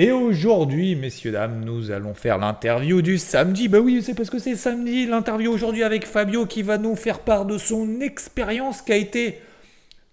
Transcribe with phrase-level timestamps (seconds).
[0.00, 3.66] Et aujourd'hui, messieurs, dames, nous allons faire l'interview du samedi.
[3.66, 7.18] Bah oui, c'est parce que c'est samedi, l'interview aujourd'hui avec Fabio qui va nous faire
[7.18, 9.40] part de son expérience qui a été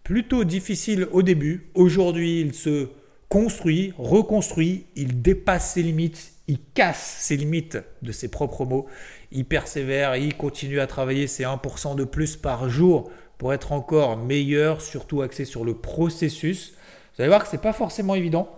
[0.03, 1.67] plutôt difficile au début.
[1.75, 2.87] Aujourd'hui, il se
[3.29, 8.87] construit, reconstruit, il dépasse ses limites, il casse ses limites de ses propres mots,
[9.31, 14.17] il persévère, il continue à travailler ses 1% de plus par jour pour être encore
[14.17, 16.73] meilleur, surtout axé sur le processus.
[17.15, 18.49] Vous allez voir que c'est pas forcément évident.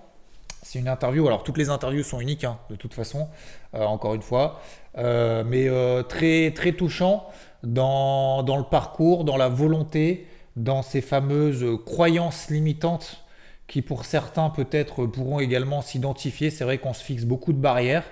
[0.67, 3.29] C'est une interview, alors toutes les interviews sont uniques hein, de toute façon,
[3.73, 4.59] euh, encore une fois,
[4.97, 7.27] Euh, mais euh, très, très touchant
[7.63, 13.23] dans, le parcours, dans la volonté, dans ces fameuses croyances limitantes
[13.67, 16.49] qui pour certains peut-être pourront également s'identifier.
[16.49, 18.05] C'est vrai qu'on se fixe beaucoup de barrières.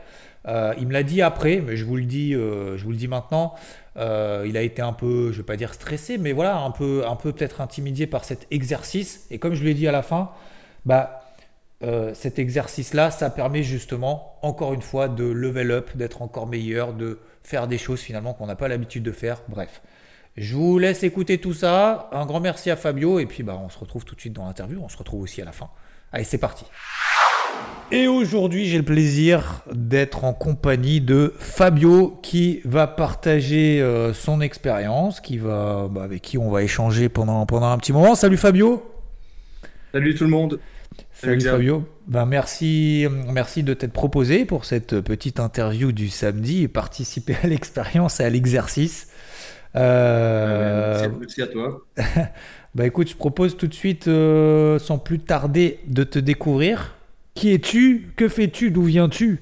[0.48, 3.56] Il me l'a dit après, mais je vous le dis, je vous le dis maintenant.
[3.98, 7.16] Il a été un peu, je vais pas dire stressé, mais voilà, un peu, un
[7.16, 9.26] peu peut-être intimidé par cet exercice.
[9.32, 10.30] Et comme je lui ai dit à la fin,
[10.86, 11.25] bah
[11.84, 16.94] euh, cet exercice-là, ça permet justement, encore une fois, de level up, d'être encore meilleur,
[16.94, 19.42] de faire des choses finalement qu'on n'a pas l'habitude de faire.
[19.50, 19.82] Bref,
[20.38, 22.10] je vous laisse écouter tout ça.
[22.12, 24.46] Un grand merci à Fabio et puis bah, on se retrouve tout de suite dans
[24.46, 24.82] l'interview.
[24.84, 25.70] On se retrouve aussi à la fin.
[26.12, 26.66] Allez, c'est parti.
[27.92, 34.42] Et aujourd'hui, j'ai le plaisir d'être en compagnie de Fabio qui va partager euh, son
[34.42, 38.16] expérience, qui va, bah, avec qui on va échanger pendant, pendant un petit moment.
[38.16, 38.84] Salut Fabio.
[39.94, 40.60] Salut tout le monde.
[41.14, 41.42] Salut.
[41.42, 41.88] Fabio.
[42.08, 47.48] Ben merci, merci de t'être proposé pour cette petite interview du samedi et participer à
[47.48, 49.08] l'expérience et à l'exercice.
[49.76, 51.82] Euh, Merci- Merci à toi.
[52.76, 56.96] bah écoute, je propose tout de suite, euh, sans plus tarder, de te découvrir.
[57.34, 58.14] Qui es-tu?
[58.16, 58.72] Que fais-tu?
[58.72, 59.42] D'où viens-tu?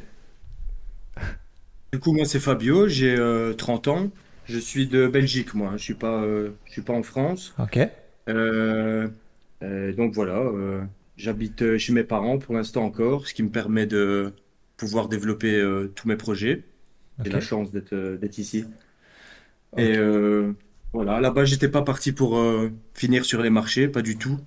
[1.92, 4.10] Du coup, moi c'est Fabio, j'ai euh, 30 ans.
[4.46, 5.74] Je suis de Belgique, moi.
[5.78, 7.54] Je suis pas, euh, je suis pas en France.
[7.60, 7.80] Ok.
[8.30, 9.08] Euh,
[9.64, 10.82] euh, donc voilà, euh,
[11.24, 14.34] j'habite euh, chez mes parents pour l'instant encore, ce qui me permet de
[14.76, 16.66] pouvoir développer euh, tous mes projets.
[17.24, 18.66] J'ai la chance d'être euh, d'être ici.
[19.78, 20.54] Et euh,
[20.92, 24.38] voilà, là-bas, j'étais pas parti pour euh, finir sur les marchés, pas du tout.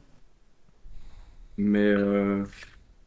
[1.56, 1.94] Mais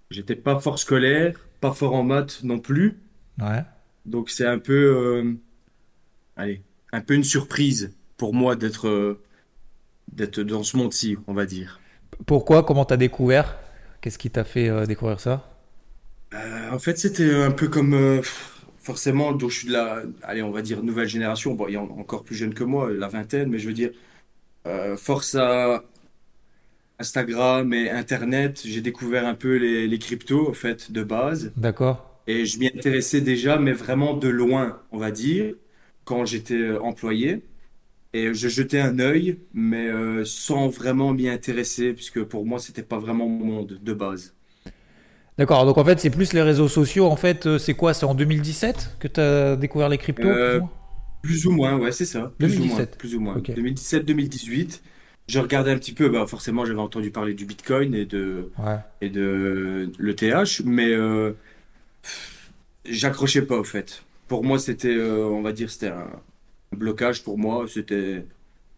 [0.09, 2.97] j'étais pas fort scolaire, pas fort en maths non plus.
[3.39, 3.63] Ouais.
[4.07, 5.37] Donc c'est un peu,
[6.35, 9.19] allez, un peu une surprise pour moi d'être
[10.11, 11.78] d'être dans ce monde-ci, on va dire.
[12.25, 12.63] Pourquoi?
[12.63, 13.57] Comment t'as découvert?
[14.01, 15.49] Qu'est-ce qui t'a fait euh, découvrir ça?
[16.33, 18.21] Euh, en fait, c'était un peu comme euh,
[18.77, 21.53] forcément, donc je suis de la, allez, on va dire nouvelle génération.
[21.53, 23.91] Bon, il y a encore plus jeune que moi, la vingtaine, mais je veux dire,
[24.97, 25.83] force à
[26.99, 31.51] Instagram et Internet, j'ai découvert un peu les, les cryptos, en fait, de base.
[31.57, 32.21] D'accord.
[32.27, 35.55] Et je m'y intéressais déjà, mais vraiment de loin, on va dire,
[36.05, 37.43] quand j'étais employé.
[38.13, 42.81] Et je jetais un œil, mais euh, sans vraiment m'y intéresser, puisque pour moi, c'était
[42.83, 44.33] pas vraiment mon monde de base.
[45.37, 47.05] D'accord, donc en fait, c'est plus les réseaux sociaux.
[47.05, 47.93] En fait, euh, c'est quoi?
[47.93, 50.59] C'est en 2017 que t'as découvert les cryptos Euh,
[51.21, 52.31] plus ou moins ouais, c'est ça.
[52.37, 52.97] Plus ou moins, 2017.
[52.97, 53.35] plus ou moins.
[53.37, 53.51] Ok.
[53.51, 54.81] 2017-2018,
[55.27, 58.77] je regardais un petit peu, bah forcément, j'avais entendu parler du Bitcoin et de, Ouais.
[59.01, 61.31] et de l'ETH, mais euh,
[62.85, 64.03] j'accrochais pas au fait.
[64.27, 66.07] Pour moi, c'était, on va dire, c'était un
[66.77, 67.67] blocage pour moi.
[67.67, 68.27] C'était,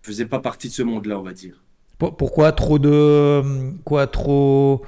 [0.02, 1.63] je faisais pas partie de ce monde-là, on va dire.
[1.97, 3.41] Pour- Pourquoi trop de
[3.85, 4.81] quoi trop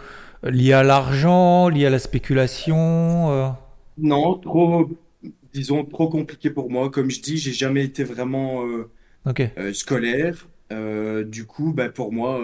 [0.44, 3.50] lié à l'argent, lié à la spéculation euh?
[3.97, 4.90] Non, trop,
[5.53, 6.90] disons, trop compliqué pour moi.
[6.91, 8.91] Comme je dis, j'ai jamais été vraiment euh,
[9.59, 10.47] euh, scolaire.
[11.25, 12.41] Du coup, ben, pour moi,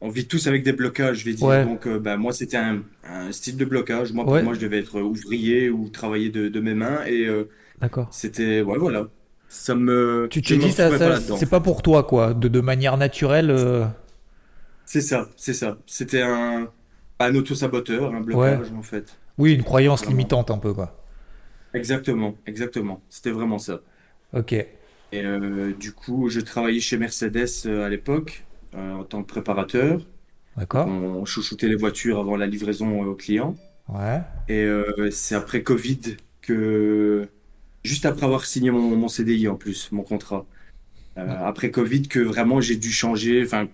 [0.00, 1.46] on vit tous avec des blocages, je vais dire.
[1.46, 1.60] Ouais.
[1.60, 4.12] Donc, ben, moi, c'était un, un style de blocage.
[4.12, 4.42] Moi, pour Ouais.
[4.42, 7.04] moi, je devais être ouvrier ou travailler de, de mes mains.
[7.06, 7.26] Et
[7.80, 8.08] D'accord.
[8.10, 9.08] c'était, ouais, voilà.
[9.50, 10.90] Ça me, Tu me dit ça,
[11.36, 13.50] c'est pas pour toi quoi, de, de manière naturelle.
[13.50, 13.84] euh,
[14.84, 15.78] C'est ça, c'est ça.
[15.86, 16.70] C'était un,
[17.18, 19.20] un auto-saboteur, un blocage, en fait.
[19.38, 20.16] Oui, une croyance Vraiment.
[20.18, 20.96] limitante un peu quoi.
[21.74, 23.02] Exactement, exactement.
[23.08, 23.80] C'était vraiment ça.
[24.32, 24.52] Ok.
[25.12, 28.44] Et euh, du coup, je travaillais chez Mercedes euh, à l'époque,
[28.74, 30.00] euh, en tant que préparateur.
[30.56, 30.86] D'accord.
[30.86, 33.56] On chouchoutait les voitures avant la livraison aux clients.
[33.88, 34.20] Ouais.
[34.48, 34.66] Et
[35.10, 36.00] c'est après Covid
[36.42, 37.28] que,
[37.84, 40.46] juste après avoir signé mon, mon CDI en plus, mon contrat,
[41.18, 43.42] euh, après Covid que vraiment j'ai dû changer.
[43.44, 43.68] Enfin,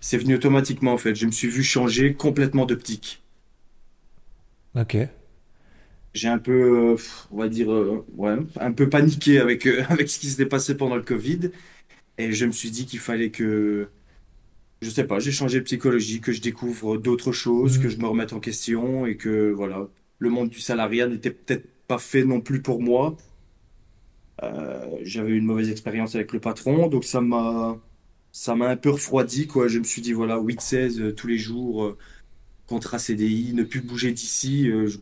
[0.00, 1.14] c'est venu automatiquement en fait.
[1.16, 3.22] Je me suis vu changer complètement d'optique.
[4.74, 4.94] Ok.
[6.14, 6.96] J'ai un peu, euh,
[7.30, 10.96] on va dire, euh, ouais, un peu paniqué avec, avec ce qui s'était passé pendant
[10.96, 11.50] le Covid.
[12.18, 13.90] Et je me suis dit qu'il fallait que,
[14.82, 17.90] je sais pas, j'ai changé de psychologie, que je découvre d'autres choses, que Mhm.
[17.90, 19.88] je me remette en question et que voilà,
[20.20, 23.16] le monde du salariat n'était peut-être pas fait non plus pour moi.
[24.42, 27.78] Euh, j'avais eu une mauvaise expérience avec le patron, donc ça m'a
[28.32, 29.68] ça m'a un peu refroidi quoi.
[29.68, 31.98] Je me suis dit voilà, 8-16 euh, tous les jours, euh,
[32.66, 34.66] contrat CDI, ne plus bouger d'ici.
[34.68, 34.98] je,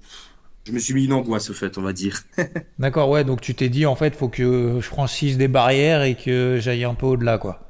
[0.65, 2.25] je me suis mis une angoisse au fait, on va dire.
[2.79, 6.17] D'accord, ouais, donc tu t'es dit en fait, faut que je franchisse des barrières et
[6.17, 7.69] que j'aille un peu au-delà, quoi,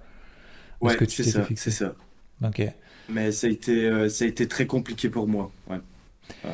[0.80, 1.94] Ouais, c'est ça, c'est ça.
[2.44, 2.62] Ok.
[3.08, 5.80] Mais ça a été ça a été très compliqué pour moi, ouais.
[6.44, 6.50] Euh,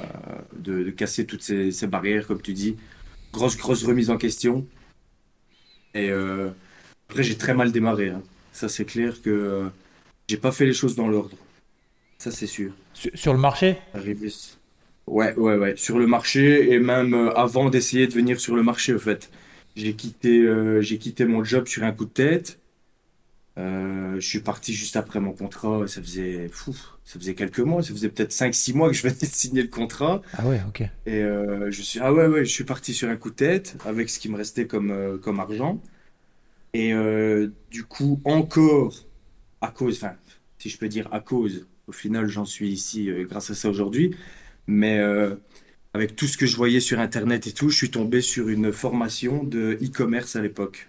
[0.57, 2.77] de, de casser toutes ces, ces barrières comme tu dis.
[3.33, 4.67] Grosse grosse remise en question.
[5.95, 6.51] Et euh,
[7.09, 8.11] après j'ai très mal démarré.
[8.11, 8.23] hein.
[8.53, 9.69] Ça c'est clair que euh,
[10.29, 11.37] j'ai pas fait les choses dans l'ordre.
[12.19, 12.73] Ça c'est sûr.
[12.95, 13.79] Sur, sur le marché?
[15.07, 15.77] Ouais, ouais, ouais.
[15.77, 19.31] Sur le marché et même avant d'essayer de venir sur le marché, en fait.
[19.77, 22.59] J'ai quitté, euh, j'ai quitté mon job sur un coup de tête.
[23.59, 25.87] Euh, je suis parti juste après mon contrat.
[25.89, 26.75] Ça faisait, fou,
[27.11, 27.83] ça faisait quelques mois.
[27.83, 30.23] Ça faisait peut-être cinq six mois que je venais de signer le contrat.
[30.35, 30.83] Ah ouais, ok.
[31.07, 33.77] Et euh, je suis, ah ouais, ouais, je suis parti sur un coup de tête
[33.85, 35.83] avec ce qui me restait comme, euh, comme argent.
[36.73, 38.95] Et euh, du coup, encore
[39.61, 40.15] à cause, enfin,
[40.59, 44.15] si je peux dire à cause, au final, j'en suis ici grâce à ça aujourd'hui.
[44.69, 45.01] Mais
[45.93, 48.73] avec tout ce que je voyais sur Internet et tout, je suis tombé sur une
[48.73, 50.89] formation de e-commerce à l'époque.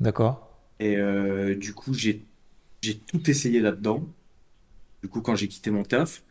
[0.00, 0.46] D'accord.
[0.78, 0.98] Et
[1.56, 2.26] du coup, j'ai
[3.06, 4.06] tout essayé là-dedans.
[5.04, 6.22] Du coup, quand j'ai quitté mon taf,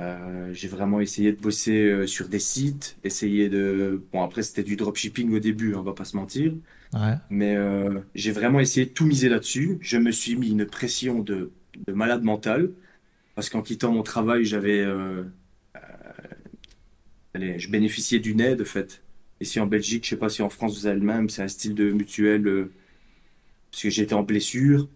[0.00, 4.02] euh, j'ai vraiment essayé de bosser euh, sur des sites, essayer de...
[4.12, 6.52] Bon, après, c'était du dropshipping au début, on va pas se mentir.
[6.92, 7.14] Ouais.
[7.30, 9.78] Mais euh, j'ai vraiment essayé de tout miser là-dessus.
[9.80, 11.52] Je me suis mis une pression de,
[11.86, 12.72] de malade mental.
[13.36, 14.84] Parce qu'en quittant mon travail, j'avais...
[17.32, 19.04] allez, je bénéficiais d'une aide, en fait.
[19.40, 21.48] Ici en Belgique, je sais pas si en France vous avez le même, c'est un
[21.48, 22.70] style de mutuelle,
[23.70, 24.88] parce que j'étais en blessure.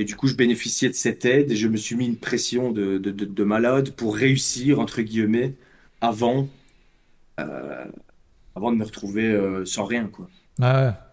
[0.00, 2.72] Et du coup, je bénéficiais de cette aide et je me suis mis une pression
[2.72, 5.56] de, de, de, de malade pour réussir, entre guillemets,
[6.02, 6.48] avant,
[8.54, 10.30] avant de me retrouver euh, sans rien, quoi.
[10.60, 11.10] Ah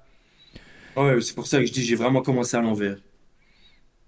[0.97, 2.97] Ouais, c'est pour ça que je dis j'ai vraiment commencé à l'envers.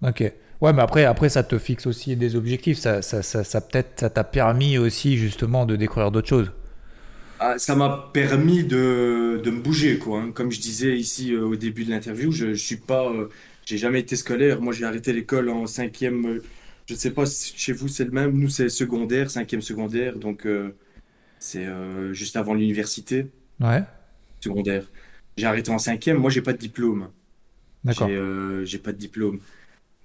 [0.02, 0.34] ouais, ok.
[0.62, 2.78] Ouais, mais après, après, ça te fixe aussi des objectifs.
[2.80, 6.52] Ça, ça, ça, ça peut-être, ça t'a permis aussi justement de découvrir d'autres choses.
[7.42, 10.22] Ah, ça m'a permis de, de me bouger, quoi.
[10.22, 10.31] hein.
[10.34, 13.30] Comme je disais ici euh, au début de l'interview, je, je suis pas, euh,
[13.69, 14.62] j'ai jamais été scolaire.
[14.62, 16.25] Moi, j'ai arrêté l'école en cinquième.
[16.27, 16.44] euh,
[16.88, 18.38] je ne sais pas si chez vous c'est le même.
[18.38, 20.18] Nous, c'est secondaire, cinquième secondaire.
[20.19, 20.77] Donc, euh,
[21.39, 23.27] c'est euh, juste avant l'université
[23.60, 23.86] Ouais.
[24.44, 24.86] secondaire.
[25.38, 26.18] J'ai arrêté en cinquième.
[26.18, 27.12] Moi, j'ai pas de diplôme.
[27.89, 28.16] J'ai D'accord.
[28.16, 29.42] euh, j'ai pas de diplôme.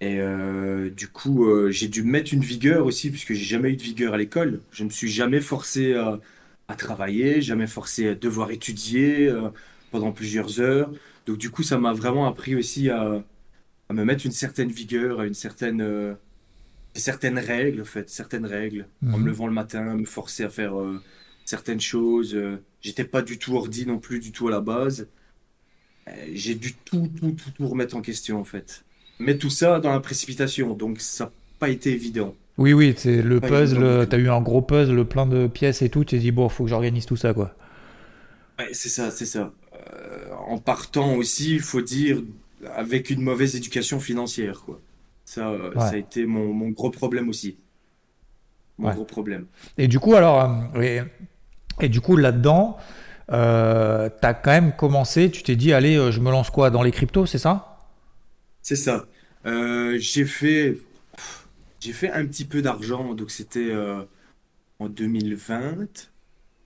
[0.01, 3.73] Et euh, du coup, euh, j'ai dû me mettre une vigueur aussi, puisque j'ai jamais
[3.73, 4.63] eu de vigueur à l'école.
[4.73, 6.21] Je me suis jamais forcé à,
[6.69, 9.51] à travailler, jamais forcé à devoir étudier euh,
[9.91, 10.93] pendant plusieurs heures.
[11.27, 13.25] Donc du coup, ça m'a vraiment appris aussi à
[13.95, 16.15] me mettre une certaine vigueur, à une certaine, euh,
[16.95, 18.87] certaines règles, en fait, certaines règles.
[19.05, 19.27] En me Mhm.
[19.27, 21.01] levant le matin, me forcer à faire euh,
[21.45, 22.35] certaines choses.
[22.35, 22.59] euh.
[22.83, 25.09] J'étais pas du tout ordi non plus, du tout à la base.
[26.09, 28.85] Euh, J'ai dû tout, tout, tout, tout remettre en question, en fait.
[29.19, 32.35] Mais tout ça dans la précipitation, donc ça n'a pas été évident.
[32.59, 34.07] Oui, oui, c'est le Pas puzzle.
[34.09, 36.01] T'as eu un gros puzzle, plein de pièces et tout.
[36.05, 37.57] Tu t'es dit, bon, faut que j'organise tout ça, quoi.
[38.59, 39.53] Ouais, c'est ça, c'est ça.
[39.75, 42.23] Euh, en partant aussi, il faut dire,
[42.75, 44.81] avec une mauvaise éducation financière, quoi.
[45.25, 47.57] Ça, euh, ça a été mon, mon gros problème aussi.
[48.79, 48.93] Mon Ouais.
[48.93, 49.49] gros problème.
[49.79, 50.43] Et du coup, alors,
[50.77, 51.03] euh, et,
[51.81, 52.79] et du coup, là-dedans,
[53.33, 55.31] euh, t'as quand même commencé.
[55.31, 56.71] Tu t'es dit, allez, euh, je me lance quoi?
[56.71, 57.79] Dans les cryptos, c'est ça?
[58.63, 59.07] C'est ça.
[59.47, 60.79] Euh, j'ai fait,
[61.81, 64.05] j'ai fait un petit peu d'argent, donc c'était euh,
[64.79, 66.11] en 2020.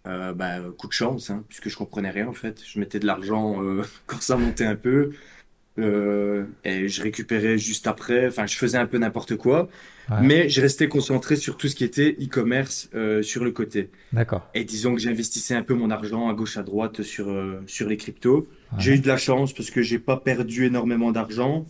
[0.06, 2.62] Euh, bah, coup de chance, hein, puisque je comprenais rien en fait.
[2.66, 3.56] Je mettais de l'argent
[4.06, 5.12] quand ça montait un peu.
[5.78, 8.26] Euh, et je récupérais juste après.
[8.26, 9.68] Enfin, je faisais un peu n'importe quoi,
[10.10, 10.16] Ouais.
[10.22, 13.90] mais je restais concentré sur tout ce qui était e-commerce euh, sur le côté.
[14.12, 14.48] D'accord.
[14.54, 17.88] Et disons que j'investissais un peu mon argent à gauche à droite sur euh, sur
[17.88, 18.48] les cryptos.
[18.78, 21.64] J'ai eu de la chance parce que j'ai pas perdu énormément d'argent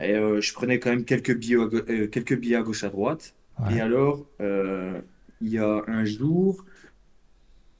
[0.00, 3.34] et je prenais quand même quelques billets à, quelques billets à gauche à droite.
[3.70, 6.64] Et alors, il y a un jour,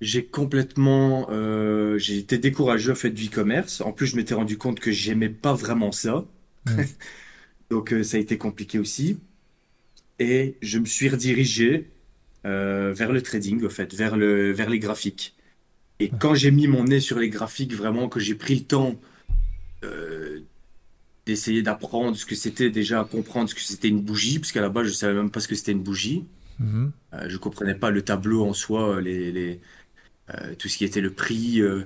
[0.05, 3.81] j'ai complètement, euh, j'ai été découragé en fait du e-commerce.
[3.81, 6.27] En plus, je m'étais rendu compte que j'aimais pas vraiment ça,
[7.71, 9.19] donc euh, ça a été compliqué aussi.
[10.19, 11.91] Et je me suis redirigé
[12.45, 15.35] euh, vers le trading, en fait, vers le, vers les graphiques.
[16.01, 19.01] Et quand j'ai mis mon nez sur les graphiques, vraiment, que j'ai pris le temps
[21.27, 24.69] d'essayer d'apprendre ce que c'était déjà, comprendre ce que c'était une bougie, parce qu'à la
[24.69, 26.25] base, je savais même pas ce que c'était une bougie.
[26.61, 26.91] Euh,
[27.29, 29.61] je comprenais pas le tableau en soi, les, les,
[30.59, 31.85] tout ce qui était le prix, euh,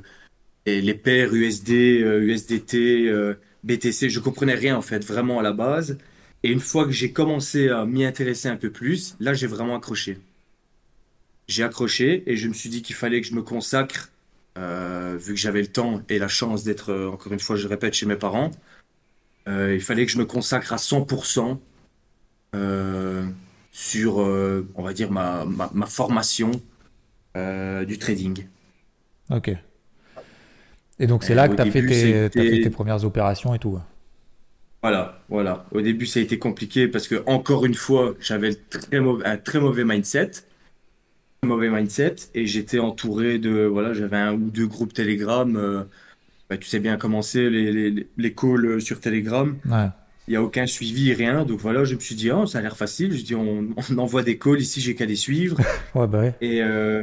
[0.69, 5.43] et les paires USD, euh, USDT, euh, BTC, je comprenais rien en fait, vraiment à
[5.43, 5.99] la base.
[6.43, 9.77] Et une fois que j'ai commencé à m'y intéresser un peu plus, là, j'ai vraiment
[9.77, 10.19] accroché.
[11.49, 14.11] J'ai accroché et je me suis dit qu'il fallait que je me consacre,
[14.59, 17.67] euh, vu que j'avais le temps et la chance d'être, euh, encore une fois, je
[17.67, 18.51] répète, chez mes parents.
[19.49, 21.61] Euh, il fallait que je me consacre à 100%
[22.55, 23.27] euh,
[23.73, 26.78] sur, euh, on va dire, ma, ma, ma formation euh,
[27.87, 28.47] du trading.
[29.31, 29.51] Ok.
[31.01, 33.79] Et donc c'est là que tu as fait tes, fait premières opérations et tout.
[34.83, 35.67] Voilà, voilà.
[35.73, 39.61] Au début, ça a été compliqué parce que, encore une fois, j'avais très un très
[39.61, 40.31] mauvais mindset.
[40.31, 42.15] Très mauvais mindset.
[42.35, 45.57] Et j'étais entouré de, voilà, j'avais un ou deux groupes Telegram.
[45.57, 45.85] euh,
[46.49, 49.59] bah, tu sais bien comment c'est, les, les, les calls sur Telegram.
[49.67, 49.89] Ouais.
[50.29, 51.45] Il n'y a aucun suivi, rien.
[51.45, 53.17] Donc voilà, je me suis dit, oh, ça a l'air facile.
[53.17, 55.57] Je dis, on, on envoie des calls ici, j'ai qu'à les suivre.
[55.95, 56.35] Ouais, bah ouais.
[56.43, 57.03] Et euh,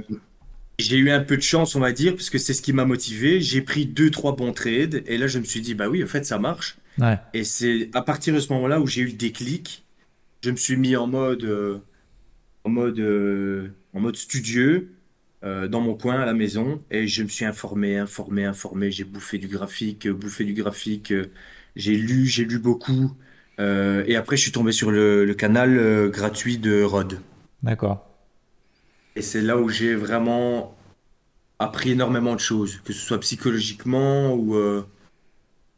[0.80, 2.86] j'ai eu un peu de chance, on va dire, parce que c'est ce qui m'a
[2.86, 3.42] motivé.
[3.42, 5.04] J'ai pris deux, trois bons trades.
[5.08, 6.78] Et là, je me suis dit, bah oui, en fait, ça marche.
[7.00, 7.18] Ouais.
[7.34, 9.84] Et c'est à partir de ce moment-là où j'ai eu le déclic.
[10.44, 11.80] Je me suis mis en mode, euh,
[12.64, 14.90] en mode, euh, en mode studieux
[15.44, 18.92] euh, dans mon coin à la maison et je me suis informé, informé, informé.
[18.92, 21.12] J'ai bouffé du graphique, bouffé du graphique.
[21.12, 21.28] euh,
[21.76, 23.12] j'ai lu, j'ai lu beaucoup.
[23.60, 27.20] Euh, et après, je suis tombé sur le, le canal euh, gratuit de Rod.
[27.64, 28.06] D'accord.
[29.16, 30.76] Et c'est là où j'ai vraiment
[31.60, 34.86] appris énormément de choses, que ce soit psychologiquement ou, euh,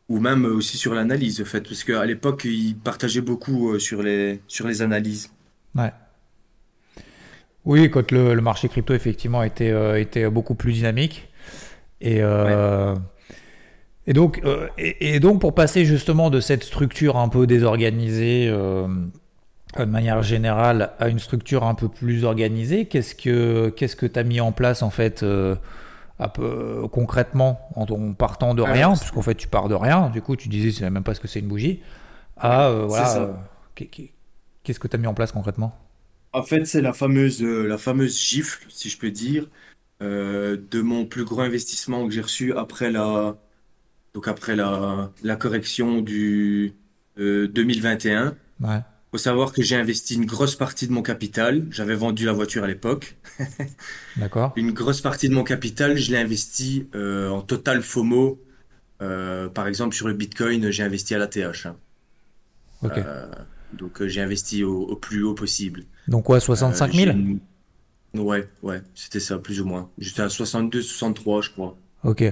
[0.09, 1.61] ou même aussi sur l'analyse, en fait.
[1.61, 5.29] Parce qu'à l'époque, il partageait beaucoup sur les, sur les analyses.
[5.75, 5.91] Ouais.
[7.65, 11.29] Oui, quand le, le marché crypto effectivement était, était beaucoup plus dynamique.
[12.01, 12.95] Et, Ouais.
[14.07, 17.47] Euh, et, donc, euh, et, et donc, pour passer justement de cette structure un peu
[17.47, 18.87] désorganisée euh,
[19.77, 24.19] de manière générale à une structure un peu plus organisée, qu'est-ce que qu'est-ce que tu
[24.19, 25.55] as mis en place en fait euh,
[26.19, 30.09] un peu concrètement en, en partant de rien, parce qu'en fait tu pars de rien,
[30.09, 31.81] du coup tu disais c'est même pas ce que c'est une bougie,
[32.37, 33.33] à euh, voilà, euh,
[34.63, 35.77] qu'est-ce que tu as mis en place concrètement?
[36.33, 39.47] En fait, c'est la fameuse, euh, la fameuse gifle, si je peux dire,
[40.01, 43.35] euh, de mon plus gros investissement que j'ai reçu après la,
[44.17, 46.73] donc après la, la correction du
[47.19, 48.35] euh, 2021.
[48.61, 48.79] Ouais,
[49.11, 51.67] Faut savoir que j'ai investi une grosse partie de mon capital.
[51.69, 53.15] J'avais vendu la voiture à l'époque.
[54.17, 54.53] d'accord.
[54.55, 58.41] Une grosse partie de mon capital, je l'ai investi euh, en total FOMO.
[59.03, 61.67] Euh, par exemple, sur le Bitcoin, j'ai investi à la TH.
[61.67, 61.75] hein.
[62.81, 62.99] Ok.
[63.73, 65.83] Donc, euh, j'ai investi au, au plus haut possible.
[66.07, 67.15] Donc quoi, Euh, 65 j'ai 000?
[67.15, 67.39] une-
[68.15, 69.91] Ouais, ouais, c'était ça, plus ou moins.
[69.99, 71.77] J'étais à 62, 63, je crois.
[72.03, 72.23] Ok.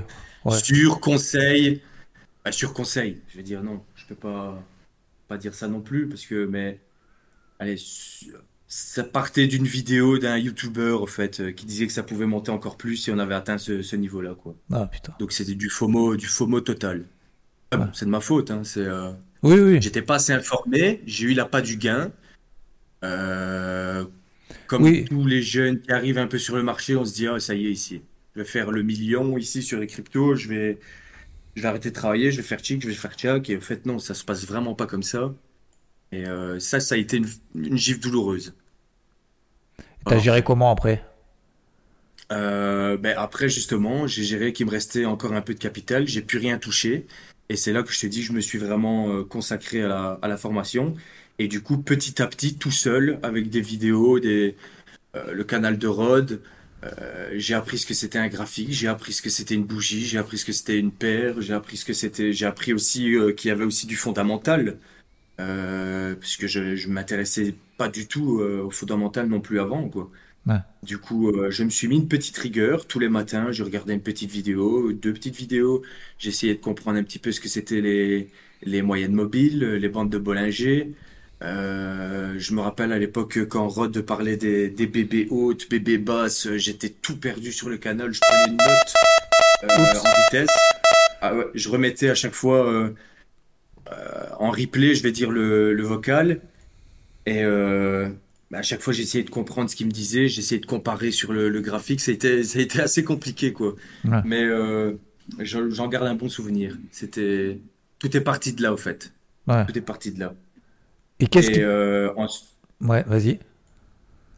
[0.45, 0.59] Ouais.
[0.59, 1.81] Sur conseil,
[2.43, 4.61] bah, sur conseil, je vais dire non, je peux pas,
[5.27, 6.79] pas dire ça non plus, parce que, mais,
[7.59, 7.77] allez,
[8.67, 12.51] ça partait d'une vidéo d'un YouTuber, en fait, euh, qui disait que ça pouvait monter
[12.51, 14.55] encore plus si on avait atteint ce, ce niveau-là, quoi.
[14.71, 15.13] Ah putain.
[15.19, 17.05] Donc c'était du FOMO, du FOMO total.
[17.71, 19.11] Ah bon, c'est de ma faute, hein, c'est, euh,
[19.43, 19.81] Oui, oui.
[19.81, 22.11] j'étais pas assez informé, j'ai eu l'appât du gain.
[23.03, 24.05] Euh,
[24.67, 25.05] comme Oui.
[25.05, 27.53] tous les jeunes qui arrivent un peu sur le marché, on se dit, ah, ça
[27.55, 28.01] y est, ici,
[28.36, 30.80] je vais faire le million ici sur les cryptos, je vais,
[31.56, 33.50] je vais arrêter de travailler, je vais faire chic, je vais faire tchac.
[33.50, 35.34] Et en fait, non, ça se passe vraiment pas comme ça.
[36.12, 38.54] Et euh, ça, ça a été une, une gifle douloureuse.
[40.06, 41.04] T'as géré comment après?
[42.32, 46.22] Euh, ben après, justement, j'ai géré qu'il me restait encore un peu de capital, j'ai
[46.22, 47.06] plus rien touché.
[47.50, 50.20] Et c'est là que je te dis, je me suis vraiment euh, consacré à la,
[50.22, 50.96] à la formation.
[51.38, 54.56] Et du coup, petit à petit, tout seul, avec des vidéos, des,
[55.15, 56.42] euh, le canal de Rod,
[56.84, 60.05] euh, j'ai appris ce que c'était un graphique, j'ai appris ce que c'était une bougie,
[60.05, 63.15] j'ai appris ce que c'était une paire, j'ai appris ce que c'était, j'ai appris aussi
[63.15, 64.77] euh, qu'il y avait aussi du fondamental,
[65.39, 70.10] euh, puisque je, je m'intéressais pas du tout euh, au fondamental non plus avant, quoi.
[70.48, 70.60] Ouais.
[70.84, 73.51] Du coup, je me suis mis une petite rigueur tous les matins.
[73.51, 75.82] Je regardais une petite vidéo, deux petites vidéos.
[76.20, 78.29] J'essayais de comprendre un petit peu ce que c'était les,
[78.62, 80.94] les moyennes mobiles, les bandes de Bollinger.
[81.45, 86.47] Euh, je me rappelle à l'époque quand Rod parlait des, des bébés hautes, bébés basses,
[86.47, 88.11] euh, j'étais tout perdu sur le canal.
[88.13, 88.93] Je prenais une note
[89.63, 90.57] euh, en vitesse.
[91.21, 92.89] Ah ouais, je remettais à chaque fois euh,
[94.39, 96.41] en replay, je vais dire le, le vocal.
[97.27, 101.11] Et bah, à chaque fois, j'essayais de comprendre ce qu'il me disait, j'essayais de comparer
[101.11, 101.99] sur le, le graphique.
[102.01, 103.75] Ça a été, ça a été assez compliqué, quoi.
[104.03, 104.21] Ouais.
[104.25, 104.47] Mais
[105.39, 106.77] j'en j'en garde un bon souvenir.
[106.91, 107.59] C'était,
[107.99, 109.11] tout est parti de là, au fait.
[109.47, 109.65] Ouais.
[109.65, 110.35] Tout est parti de là.
[111.19, 111.62] Et qu'est-ce qui...
[111.62, 112.27] euh, en-
[112.81, 113.39] Ouais, vas-y.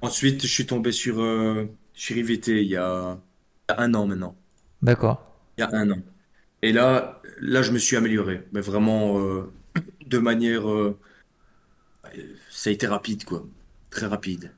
[0.01, 1.65] ensuite, je suis tombé sur, euh,
[2.10, 3.19] IVT il y a,
[3.69, 4.36] un an maintenant.
[4.81, 5.19] D'accord.
[5.57, 6.01] Il y a un an.
[6.63, 8.48] Et là, là, je me suis amélioré.
[8.53, 9.53] Mais vraiment, euh,
[10.07, 11.00] de manière, euh,
[12.50, 13.46] ça a été rapide, quoi.
[13.89, 14.53] Très rapide.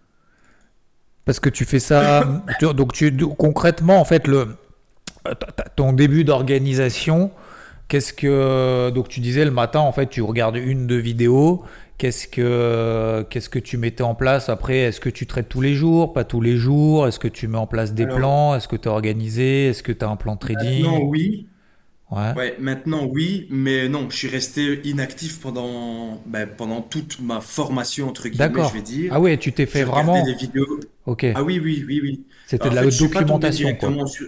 [1.26, 2.44] Parce que tu fais ça.
[2.60, 4.48] tu- donc, tu, concrètement, en fait, le,
[5.76, 7.32] ton début d'organisation,
[7.88, 8.92] qu'est-ce que.
[8.92, 11.64] Donc, tu disais le matin, en fait, tu regardes une, deux vidéos.
[12.00, 14.78] Qu'est-ce que, qu'est-ce que tu mettais en place après?
[14.78, 16.14] Est-ce que tu traites tous les jours?
[16.14, 18.56] Pas tous les jours Est-ce que tu mets en place des Alors, plans?
[18.56, 19.68] Est-ce que tu es organisé?
[19.68, 20.84] Est-ce que tu as un plan trading?
[20.84, 21.48] maintenant, oui.
[22.10, 22.34] Ouais.
[22.36, 28.08] Ouais, maintenant, oui, mais non, je suis resté inactif pendant, ben, pendant toute ma formation,
[28.08, 29.12] entre guillemets, je vais dire.
[29.14, 30.24] Ah ouais, tu t'es fait vraiment?
[30.24, 30.80] des vidéos.
[31.06, 31.26] Ok.
[31.36, 32.26] Ah oui, oui, oui, oui.
[32.48, 33.90] C'était de la fait, documentation, quoi.
[33.90, 34.28] directement sur...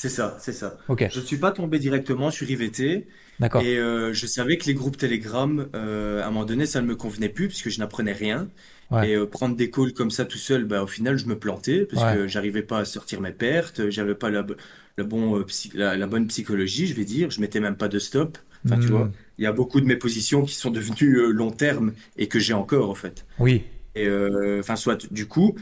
[0.00, 0.78] C'est ça, c'est ça.
[0.88, 1.06] Ok.
[1.12, 3.06] Je ne suis pas tombé directement sur IVT
[3.38, 3.60] D'accord.
[3.60, 6.86] et euh, je savais que les groupes Telegram, euh, à un moment donné, ça ne
[6.86, 8.48] me convenait plus puisque je n'apprenais rien.
[8.90, 9.10] Ouais.
[9.10, 11.84] Et euh, prendre des calls comme ça tout seul, bah, au final, je me plantais
[11.84, 12.14] parce Ouais.
[12.14, 14.46] que j'arrivais pas à sortir mes pertes, j'avais pas la,
[14.96, 17.98] la, bon, psy- la, la bonne psychologie, je vais dire, je mettais même pas de
[17.98, 18.38] stop.
[18.64, 18.90] Enfin, tu Hmm.
[18.90, 22.38] vois, il y a beaucoup de mes positions qui sont devenues long terme et que
[22.38, 23.26] j'ai encore, en fait.
[23.38, 23.64] Oui.
[23.96, 24.08] Et
[24.60, 25.56] enfin, soit, du coup,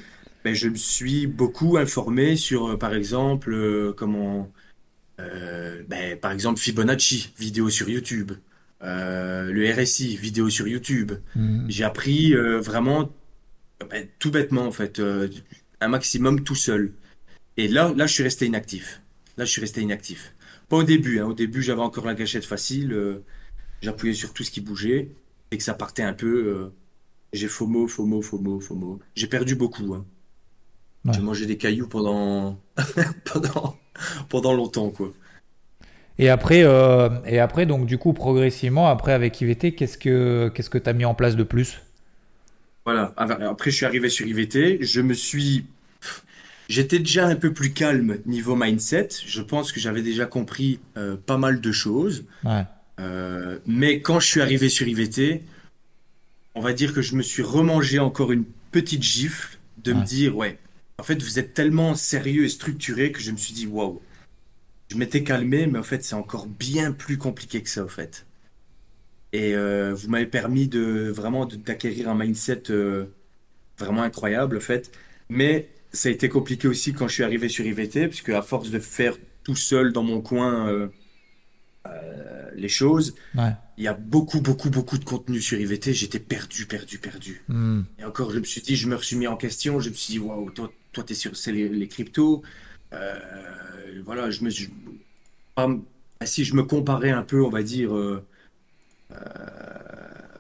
[0.45, 4.51] ben, je me suis beaucoup informé sur, euh, par exemple, euh, comment,
[5.21, 8.33] euh, ben, par exemple, Fibonacci, vidéo sur YouTube,
[8.83, 11.13] euh, le RSI, vidéo sur YouTube.
[11.35, 11.69] Hmm.
[11.69, 13.11] J'ai appris vraiment,
[13.91, 15.01] ben, tout bêtement, en fait,
[15.81, 16.93] un maximum tout seul.
[17.57, 19.01] Et là, là, je suis resté inactif.
[19.37, 20.35] Là, je suis resté inactif.
[20.69, 21.27] Pas au début, hein.
[21.27, 23.21] Au début, j'avais encore la gâchette facile.
[23.83, 25.11] j'appuyais sur tout ce qui bougeait.
[25.51, 26.71] Et que ça partait un peu.
[27.33, 29.01] j'ai FOMO, FOMO, FOMO, FOMO.
[29.17, 30.07] J'ai perdu beaucoup, hein.
[31.09, 31.15] Ouais.
[31.15, 32.59] J'ai mangé des cailloux pendant,
[33.25, 33.77] pendant,
[34.29, 35.13] pendant longtemps, quoi.
[36.19, 40.71] Et après, euh, et après, donc du coup, progressivement, après avec IVT, qu'est-ce que qu'est-ce
[40.71, 41.81] que tu as mis en place de plus?
[42.85, 43.13] Voilà.
[43.17, 44.79] Après, je suis arrivé sur IVT.
[44.81, 45.67] Je me suis.
[46.69, 49.09] J'étais déjà un peu plus calme niveau mindset.
[49.27, 52.25] Je pense que j'avais déjà compris euh, pas mal de choses.
[52.45, 52.65] Ouais.
[52.99, 55.45] Euh, mais quand je suis arrivé sur IVT,
[56.55, 60.37] on va dire que je me suis remangé encore une petite gifle de me dire,
[60.37, 60.59] ouais,
[60.99, 64.01] en fait, vous êtes tellement sérieux et structuré que je me suis dit, waouh.
[64.91, 68.27] Je m'étais calmé, mais en fait, c'est encore bien plus compliqué que ça, en fait.
[69.33, 73.05] Et euh, vous m'avez permis de vraiment d'acquérir un mindset euh,
[73.79, 74.91] vraiment incroyable, en fait.
[75.29, 78.71] Mais ça a été compliqué aussi quand je suis arrivé sur IVT, puisque à force
[78.71, 80.89] de faire tout seul dans mon coin euh,
[82.57, 83.53] les choses, Ouais.
[83.77, 85.93] il y a beaucoup, beaucoup, beaucoup de contenu sur IVT.
[85.93, 87.43] J'étais perdu, perdu, perdu.
[87.49, 87.83] Hmm.
[87.99, 89.81] Et encore, je me suis dit, je me suis mis en question.
[89.81, 92.43] Je me suis dit, waouh, toi, toi, t'es sur c'est les, les cryptos.
[92.93, 93.19] Euh,
[94.05, 94.69] voilà, je me suis.
[95.55, 95.71] pas-
[96.25, 98.25] si je me comparais un peu, on va dire, euh,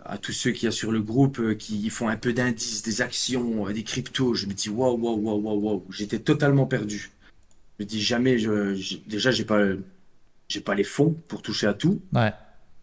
[0.04, 2.82] à tous ceux qu'il y a sur le groupe euh, qui font un peu d'indices,
[2.82, 5.84] des actions, euh, des cryptos, je me dis, waouh, waouh, waouh, waouh, waouh.
[5.90, 7.10] J'étais totalement perdu.
[7.78, 9.62] Je me dis, jamais, je, j'ai- déjà, j'ai pas,
[10.48, 12.00] j'ai pas les fonds pour toucher à tout.
[12.12, 12.32] Ouais.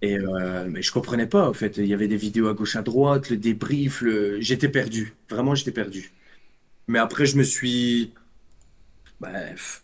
[0.02, 1.78] Et euh, mais je comprenais pas en fait.
[1.78, 4.40] Il y avait des vidéos à gauche à droite, le débrief, le...
[4.40, 5.14] j'étais perdu.
[5.30, 6.12] Vraiment, j'étais perdu.
[6.88, 8.12] Mais après, je me suis,
[9.20, 9.84] bref,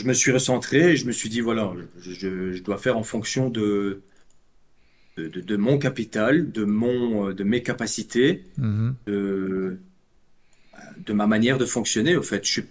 [0.00, 2.96] je me suis recentré et je me suis dit voilà, je, je- je dois faire
[2.96, 4.02] en fonction de
[5.18, 8.94] de, de- de mon capital, de mon euh, de mes capacités, Mhm.
[9.06, 9.78] de
[11.06, 12.16] de ma manière de fonctionner.
[12.16, 12.64] Au fait, je suis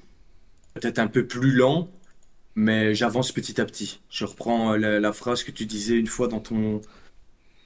[0.74, 1.90] peut-être un peu plus lent,
[2.56, 4.00] mais j'avance petit à petit.
[4.10, 6.82] Je reprends euh, la, la phrase que tu disais une fois dans ton,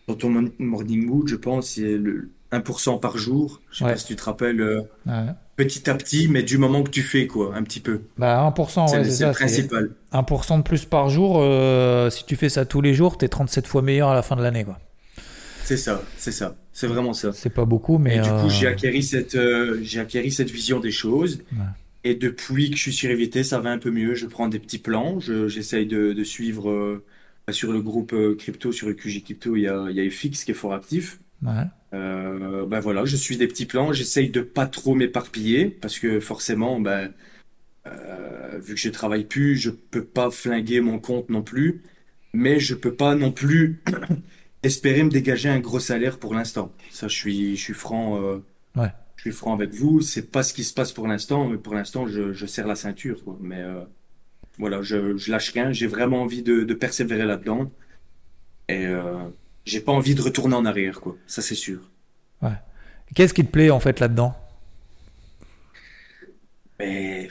[0.08, 3.62] dans ton morning mood, je pense, c'est le 1% par jour.
[3.72, 3.92] Je sais Ouais.
[3.92, 5.28] pas si tu te rappelles, euh, Ouais.
[5.56, 8.02] Petit à petit, mais du moment que tu fais, quoi, un petit peu.
[8.18, 9.92] Bah 1%, C'est ouais, le, principal.
[10.12, 11.38] 1% de plus par jour.
[11.40, 14.36] euh, si tu fais ça tous les jours, t'es 37 fois meilleur à la fin
[14.36, 14.80] de l'année, quoi.
[15.64, 16.56] C'est ça, c'est ça.
[16.74, 17.32] C'est vraiment ça.
[17.34, 20.52] C'est pas beaucoup, mais Et du coup, j'ai euh, acquéri cette, euh, j'ai acquéri cette
[20.52, 21.40] vision des choses.
[21.54, 21.66] Ouais.
[22.04, 24.14] Et depuis que je suis sur EVT, ça va un peu mieux.
[24.14, 25.20] Je prends des petits plans.
[25.20, 27.02] Je, j'essaye de, de suivre
[27.50, 30.44] sur le groupe crypto, sur le QG Crypto, il y a, il y a FX
[30.44, 31.20] qui est fort actif.
[31.42, 31.70] Ouais.
[31.94, 33.94] Euh, ben voilà, je suis des petits plans.
[33.94, 37.14] J'essaye de pas trop m'éparpiller parce que forcément, ben,
[37.88, 41.84] euh, vu que je travaille plus, je peux pas flinguer mon compte non plus.
[42.34, 43.84] Mais je peux pas non plus
[44.64, 46.74] espérer me dégager un gros salaire pour l'instant.
[46.92, 48.22] Ça, je suis, je suis franc.
[48.22, 48.40] euh,
[48.76, 48.92] Ouais.
[49.18, 51.76] je suis franc avec vous, c'est pas ce qui se passe pour l'instant, mais pour
[51.76, 53.38] l'instant, je, je serre la ceinture, quoi.
[53.42, 53.64] Mais
[54.58, 57.72] voilà, je, je lâche rien, j'ai vraiment envie de, de persévérer là-dedans.
[58.70, 58.86] Et
[59.66, 61.16] j'ai pas envie de retourner en arrière, quoi.
[61.28, 61.80] Ça, c'est sûr.
[63.14, 64.36] Qu'est-ce qui te plaît en fait là-dedans?
[66.80, 67.30] Mais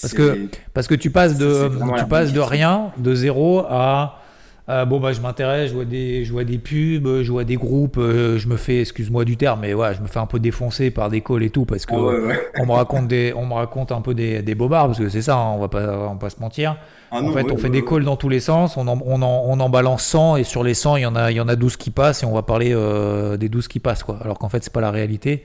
[0.00, 4.22] Parce que parce que tu passes de la tu passes de rien, de zéro à
[4.68, 7.54] Euh, bon bah je m'intéresse, je vois des, je vois des pubs, je vois des
[7.54, 10.40] groupes, euh, je me fais, excuse-moi du terme, mais ouais, je me fais un peu
[10.40, 12.40] défoncer par des calls et tout parce que Ah ouais, ouais.
[12.56, 15.22] on me raconte des, on me raconte un peu des, des bobards parce que c'est
[15.22, 16.76] ça, hein, on va pas, on va pas se mentir.
[17.12, 19.00] Ah en non, fait, ouais, on fait des calls dans tous les sens, on en,
[19.04, 21.36] on en, on en balance 100 et sur les 100, il y en a, il
[21.36, 24.02] y en a 12 qui passent et on va parler euh, des 12 qui passent
[24.02, 24.18] quoi.
[24.20, 25.44] Alors qu'en fait, c'est pas la réalité.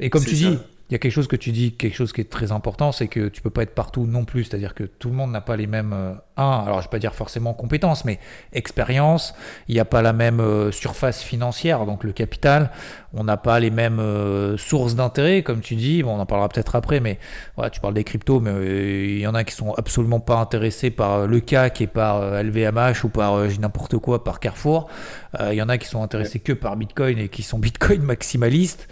[0.00, 0.50] Et comme tu ça.
[0.50, 2.92] dis, il y a quelque chose que tu dis, quelque chose qui est très important,
[2.92, 4.44] c'est que tu peux pas être partout non plus.
[4.44, 6.98] C'est-à-dire que tout le monde n'a pas les mêmes, euh, un, alors je vais pas
[6.98, 8.18] dire forcément compétences, mais
[8.54, 9.34] expérience.
[9.68, 12.70] Il n'y a pas la même euh, surface financière, donc le capital.
[13.12, 16.02] On n'a pas les mêmes euh, sources d'intérêt, comme tu dis.
[16.02, 17.18] Bon, on en parlera peut-être après, mais
[17.56, 20.36] voilà, tu parles des cryptos, mais euh, il y en a qui sont absolument pas
[20.36, 24.88] intéressés par le CAC et par LVMH ou par n'importe quoi, par Carrefour.
[25.38, 28.88] Il y en a qui sont intéressés que par Bitcoin et qui sont Bitcoin maximalistes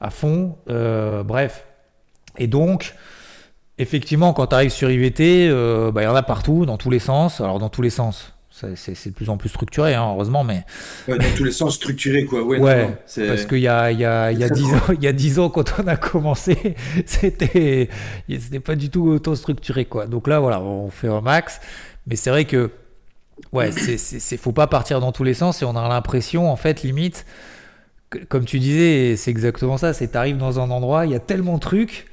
[0.00, 0.56] à fond.
[0.68, 1.66] Euh, bref.
[2.38, 2.94] Et donc,
[3.78, 6.90] effectivement, quand tu arrives sur IVT, euh, bah, il y en a partout, dans tous
[6.90, 7.40] les sens.
[7.40, 8.34] Alors, dans tous les sens,
[8.74, 10.64] c'est de plus en plus structuré, hein, heureusement, mais
[11.08, 12.42] Ouais, dans tous les sens structurés, quoi.
[12.42, 14.62] Ouais, ouais, non, parce qu'il y a, il y, a, il y, a c'est 10
[14.62, 16.74] très ans, il y a 10 ans, quand on a commencé,
[17.06, 17.88] c'était
[18.28, 20.06] c'était pas du tout autant structuré, quoi.
[20.06, 21.60] Donc là, voilà, on fait un max.
[22.06, 22.70] Mais c'est vrai que,
[23.52, 26.82] ouais, c'est, faut pas partir dans tous les sens et on a l'impression, en fait,
[26.82, 27.24] limite,
[28.28, 31.54] comme tu disais, c'est exactement ça, c'est t'arrives dans un endroit, il y a tellement
[31.54, 32.06] de trucs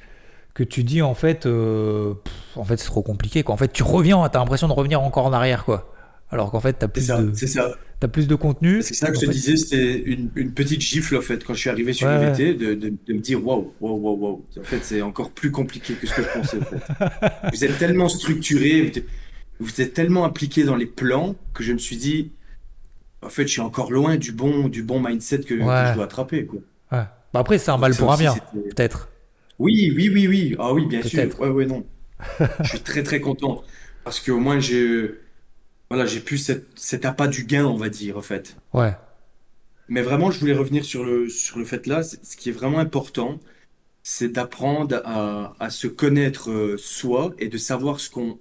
[0.54, 3.54] que tu dis, en fait, euh, pff, en fait, c'est trop compliqué, quoi.
[3.54, 5.94] En fait, tu reviens, t'as l'impression de revenir encore en arrière, quoi.
[6.30, 7.74] Alors qu'en fait, t'as plus, ça, de, ça.
[8.00, 8.82] t'as plus de contenu.
[8.82, 11.54] C'est ça que je te fait, disais, c'était une, une petite gifle, en fait, quand
[11.54, 14.44] je suis arrivé sur Ouais, de, de, de me dire, waouh, waouh, waouh, waouh.
[14.58, 16.82] En fait, c'est encore plus compliqué que ce que je pensais, en fait.
[17.52, 19.04] Vous êtes tellement structuré, vous êtes,
[19.60, 22.32] vous êtes tellement impliqué dans les plans que je me suis dit,
[23.22, 26.46] en fait, je suis encore loin du bon, du bon mindset que, je dois attraper,
[26.46, 26.60] quoi.
[26.92, 27.04] Ouais.
[27.32, 29.08] Bah après, c'est un mal pour un bien, peut-être.
[29.58, 30.56] Oui, oui, oui, oui.
[30.58, 31.28] Ah oui, bien sûr.
[31.40, 31.84] Ouais, ouais, non.
[32.62, 33.62] Je suis très, très content.
[34.04, 35.14] Parce qu'au moins, j'ai,
[35.90, 38.56] voilà, j'ai plus cette, cet appât du gain, on va dire, en fait.
[38.72, 38.94] Ouais.
[39.88, 42.02] Mais vraiment, je voulais revenir sur le, sur le fait là.
[42.02, 43.38] Ce qui est vraiment important,
[44.02, 48.38] c'est d'apprendre à, à se connaître euh, soi et de savoir ce qu'on,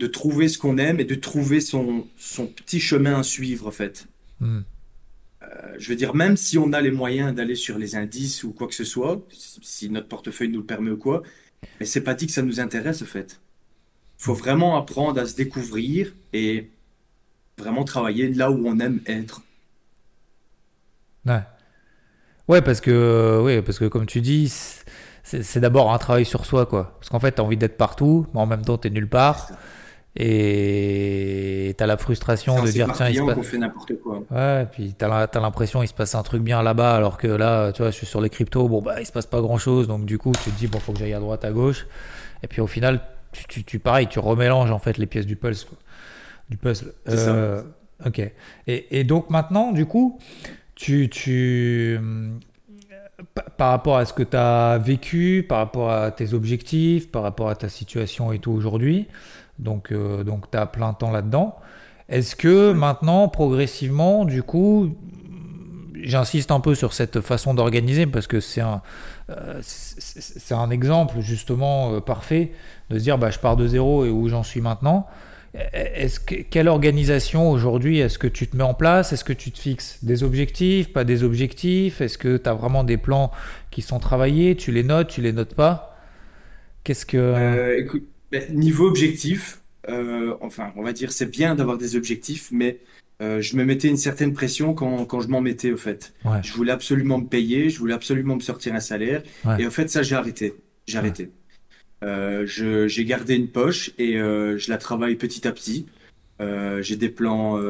[0.00, 3.70] de trouver ce qu'on aime et de trouver son, son petit chemin à suivre, en
[3.70, 4.06] fait.
[4.40, 4.60] Hmm.
[5.42, 8.52] Euh, Je veux dire, même si on a les moyens d'aller sur les indices ou
[8.52, 9.20] quoi que ce soit,
[9.62, 11.22] si notre portefeuille nous le permet ou quoi,
[11.78, 13.40] mais c'est pas dit que ça nous intéresse, en fait.
[14.16, 16.70] Faut vraiment apprendre à se découvrir et
[17.58, 19.42] vraiment travailler là où on aime être.
[21.26, 21.42] Ouais.
[22.48, 26.24] Ouais, parce que, euh, ouais, parce que comme tu dis, c'est c'est d'abord un travail
[26.24, 26.96] sur soi, quoi.
[26.98, 29.50] Parce qu'en fait, t'as envie d'être partout, mais en même temps, t'es nulle part.
[30.16, 33.46] Et t'as la frustration de dire, tiens, il se passe.
[33.46, 34.22] fait n'importe quoi.
[34.30, 37.82] Ouais, puis t'as l'impression il se passe un truc bien là-bas, alors que là, tu
[37.82, 40.18] vois, je suis sur les cryptos, bon, bah, il se passe pas grand-chose, donc du
[40.18, 41.86] coup, tu te dis, bon, faut que j'aille à droite, à gauche.
[42.42, 43.00] Et puis au final,
[43.32, 45.66] tu, tu, tu- pareil, tu remélanges en fait les pièces du puzzle.
[45.68, 45.78] quoi.
[46.48, 46.92] Du puzzle.
[47.06, 47.30] C'est ça.
[47.30, 47.62] Euh,
[48.04, 48.18] ok.
[48.66, 50.18] Et, et donc maintenant, du coup,
[50.74, 52.00] tu, tu,
[53.34, 57.22] pa- par rapport à ce que tu as vécu, par rapport à tes objectifs, par
[57.22, 59.06] rapport à ta situation et tout aujourd'hui,
[59.60, 61.56] donc, euh, donc tu as plein temps là-dedans.
[62.08, 64.96] Est-ce que maintenant, progressivement, du coup,
[66.02, 68.82] j'insiste un peu sur cette façon d'organiser parce que c'est un,
[69.30, 72.52] euh, c'est un exemple justement euh, parfait
[72.88, 75.06] de se dire bah, je pars de zéro et où j'en suis maintenant.
[75.72, 79.12] Est-ce que, quelle organisation aujourd'hui est-ce que tu te mets en place?
[79.12, 82.00] Est-ce que tu te fixes des objectifs, pas des objectifs?
[82.00, 83.32] Est-ce que tu as vraiment des plans
[83.72, 84.54] qui sont travaillés?
[84.54, 85.96] Tu les notes, tu les notes pas?
[86.84, 87.16] Qu'est-ce que...
[87.16, 92.48] Euh, écoute, ben, niveau objectif, euh, enfin, on va dire, c'est bien d'avoir des objectifs,
[92.52, 92.78] mais
[93.22, 96.14] euh, je me mettais une certaine pression quand, quand je m'en mettais, au fait.
[96.24, 96.40] Ouais.
[96.42, 99.62] Je voulais absolument me payer, je voulais absolument me sortir un salaire, Ouais.
[99.62, 100.54] et en fait, ça, j'ai arrêté.
[100.86, 101.30] J'ai arrêté.
[102.02, 105.86] Euh, j'ai gardé une poche et je la travaille petit à petit.
[106.40, 107.60] J'ai des plans,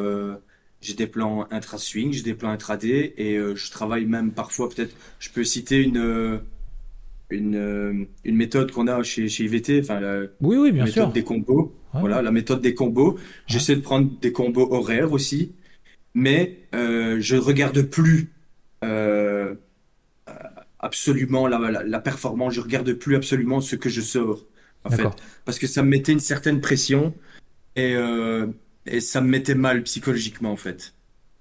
[0.81, 5.31] j'ai des plans intra-swing, j'ai des plans intra-day, et je travaille même parfois, peut-être, je
[5.31, 6.41] peux citer une,
[7.31, 11.05] une, euh, une méthode qu'on a chez, chez IVT, enfin, la, Oui, oui, bien méthode
[11.05, 11.13] sûr.
[11.13, 11.75] des combos.
[11.95, 12.01] Ouais.
[12.01, 13.19] Voilà, la méthode des combos.
[13.47, 15.53] J'essaie de prendre des combos horaires aussi,
[16.15, 18.31] mais euh, je regarde plus
[18.85, 19.55] euh,
[20.79, 22.55] absolument la, la, la performance.
[22.55, 24.47] Je regarde plus absolument ce que je sors,
[24.85, 25.09] en fait,
[25.45, 27.15] parce que ça me mettait une certaine pression
[27.77, 28.47] et euh,
[28.87, 30.95] et ça me mettait mal psychologiquement, en fait.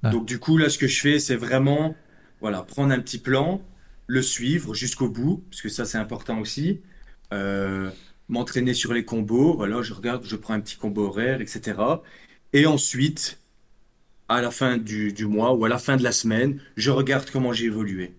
[0.03, 0.11] Ouais.
[0.11, 1.95] Donc du coup, là, ce que je fais, c'est vraiment,
[2.41, 3.61] voilà, prendre un petit plan,
[4.09, 6.81] le suivre jusqu'au bout, parce que ça, c'est important aussi.
[7.33, 7.91] Euh,
[8.27, 12.01] m'entraîner sur les combos, voilà, je regarde, je prends un petit combo horaire, etc.
[12.53, 13.39] Et ensuite,
[14.29, 17.29] à la fin du, du mois ou à la fin de la semaine, je regarde
[17.31, 18.15] comment j'ai évolué.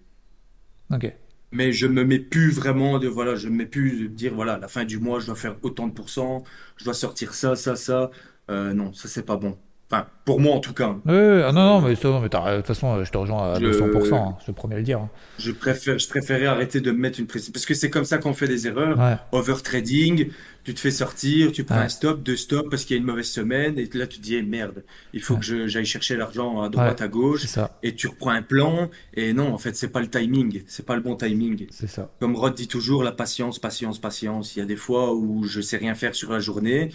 [0.91, 1.13] Ok.
[1.53, 4.55] Mais je me mets plus vraiment de, voilà, je me mets plus de dire, voilà,
[4.55, 6.45] à la fin du mois, je dois faire autant de pourcents,
[6.77, 8.11] je dois sortir ça, ça, ça.
[8.51, 9.59] Euh, non, ça, c'est pas bon.
[9.93, 10.95] Enfin, pour moi en tout cas.
[11.05, 14.35] Ouais, ah non, non, mais, de toute façon, je te rejoins à Je- 200%, hein,
[14.39, 15.01] je suis le premier à le dire.
[15.01, 15.11] hein.
[15.41, 17.51] Je préfère, je préférais arrêter de me mettre une pression.
[17.53, 18.97] Parce que c'est comme ça qu'on fait des erreurs.
[18.97, 19.17] Ouais.
[19.33, 20.29] Overtrading,
[20.63, 21.83] tu te fais sortir, tu prends Ouais.
[21.83, 23.79] un stop, deux stops parce qu'il y a une mauvaise semaine.
[23.79, 25.41] Et là, tu te dis, eh, merde, il faut Ouais.
[25.41, 27.43] que j'aille chercher l'argent à droite, à gauche.
[27.43, 28.91] C'est ça, Et tu reprends un plan.
[29.15, 30.63] Et non, en fait, c'est pas le timing.
[30.69, 31.67] C'est pas le bon timing.
[31.71, 32.11] c'est ça.
[32.21, 34.55] Comme Rod dit toujours, la patience, patience, patience.
[34.55, 36.91] Il y a des fois où je sais rien faire sur la journée.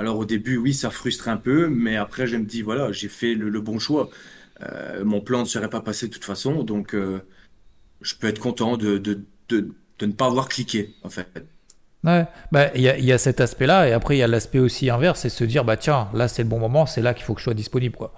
[0.00, 3.08] Alors au début, oui, ça frustre un peu, mais après, je me dis, voilà, j'ai
[3.08, 4.08] fait le, le bon choix.
[4.62, 7.20] Euh, mon plan ne serait pas passé de toute façon, donc euh,
[8.02, 11.28] je peux être content de, de, de, de ne pas avoir cliqué, en fait.
[12.04, 14.58] Ouais, bah, il y a, y a cet aspect-là, et après, il y a l'aspect
[14.58, 17.24] aussi inverse, c'est se dire, bah tiens, là, c'est le bon moment, c'est là qu'il
[17.24, 18.14] faut que je sois disponible, quoi.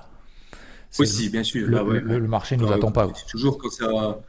[0.99, 1.69] Aussi, bien sûr.
[1.69, 3.09] le, là, ouais, le- le marché nous Ouais, attend pas.
[3.29, 4.21] Toujours quand ça,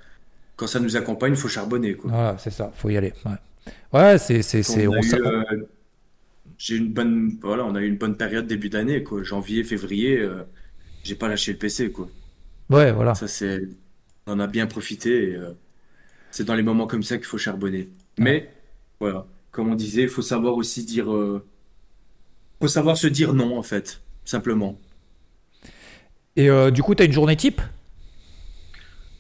[0.56, 2.12] quand ça nous accompagne, il faut charbonner, quoi.
[2.12, 3.14] Voilà, c'est ça, faut y aller.
[3.26, 3.32] Ouais,
[3.94, 5.68] ouais c'est, On on eu, euh,
[6.58, 9.24] j'ai une bonne, voilà, on a eu une bonne période début d'année, quoi.
[9.24, 10.44] Janvier, février, euh,
[11.04, 12.10] j'ai pas lâché le PC, quoi.
[12.70, 13.14] ouais, voilà.
[13.14, 13.62] Ça, c'est,
[14.28, 15.32] on en a bien profité.
[15.32, 15.54] et, euh,
[16.32, 17.90] c'est dans les moments comme ça qu'il faut charbonner.
[18.20, 18.52] Mais
[19.00, 21.46] voilà, comme on disait, il faut savoir aussi dire, euh,
[22.60, 24.80] faut savoir se dire non, en fait, simplement.
[26.36, 27.62] Et euh, du coup, t'as une journée type?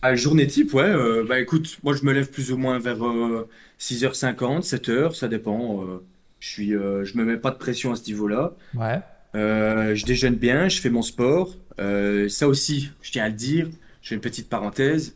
[0.01, 3.05] À journée type, ouais, euh, bah écoute, moi je me lève plus ou moins vers
[3.07, 5.83] euh, 6h50, 7h, ça dépend.
[5.87, 6.05] euh,
[6.43, 8.53] je suis, euh, je me mets pas de pression à ce niveau-là.
[8.73, 9.01] Ouais,
[9.35, 11.55] Euh, je déjeune bien, je fais mon sport.
[11.79, 13.69] Euh, ça aussi, je tiens à le dire,
[14.01, 15.15] je fais une petite parenthèse.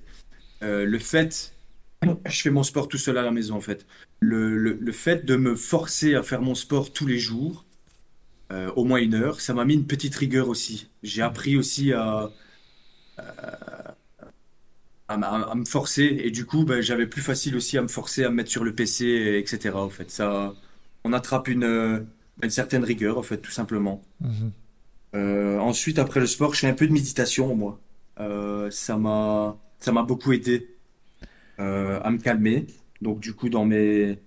[0.62, 1.54] Le fait,
[2.28, 3.86] je fais mon sport tout seul à la maison en fait.
[4.22, 7.66] Le, le, le fait de me forcer à faire mon sport tous les jours,
[8.76, 10.88] au moins une heure, ça m'a mis une petite rigueur aussi.
[11.04, 12.32] J'ai appris aussi à,
[15.08, 18.30] à me forcer et du coup, ben, j'avais plus facile aussi à me forcer à
[18.30, 19.78] me mettre sur le PC, etc.
[19.78, 20.54] En fait, ça,
[21.08, 22.00] on attrape une, euh,
[22.44, 24.02] une certaine rigueur en fait, tout simplement.
[24.22, 24.52] Mhm.
[25.16, 27.80] Euh, ensuite, après le sport, je fais un peu de méditation, moi.
[28.20, 30.68] Euh, ça m'a, ça m'a beaucoup aidé
[31.60, 32.68] euh, à me calmer.
[33.02, 34.20] Donc, du coup, dans mes,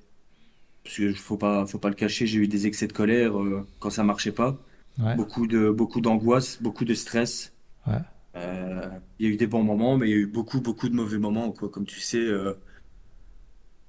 [0.83, 3.33] parce que faut pas, faut pas le cacher, j'ai eu des excès de colère
[3.79, 4.59] quand ça marchait pas.
[4.99, 7.53] ouais, Beaucoup de, beaucoup d'angoisse, beaucoup de stress.
[7.87, 8.01] ouais,
[9.19, 10.95] il y a eu des bons moments, mais il y a eu beaucoup, beaucoup de
[10.95, 11.69] mauvais moments, quoi.
[11.69, 12.25] Comme tu sais,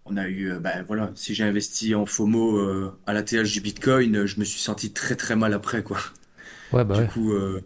[0.05, 3.61] on a eu, ben voilà, si j'ai investi en FOMO euh, à la TH du
[3.61, 5.99] Bitcoin, euh, je me suis senti très, très mal après, quoi.
[6.71, 7.07] ouais, bah Du ouais.
[7.07, 7.61] coup, euh,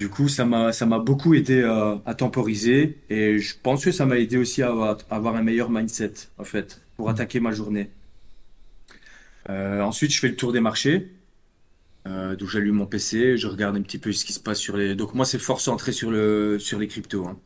[0.00, 3.92] du coup, ça m'a, ça m'a beaucoup aidé à, à temporiser et je pense que
[3.92, 7.40] ça m'a aidé aussi à avoir, à avoir un meilleur mindset, en fait, pour attaquer
[7.40, 7.90] ma journée.
[9.48, 11.10] Euh, ensuite, je fais le tour des marchés.
[12.08, 14.76] Euh, donc j'allume mon PC, je regarde un petit peu ce qui se passe sur
[14.76, 14.94] les.
[14.96, 17.38] Donc moi, c'est fort centré sur le, sur les cryptos, hein.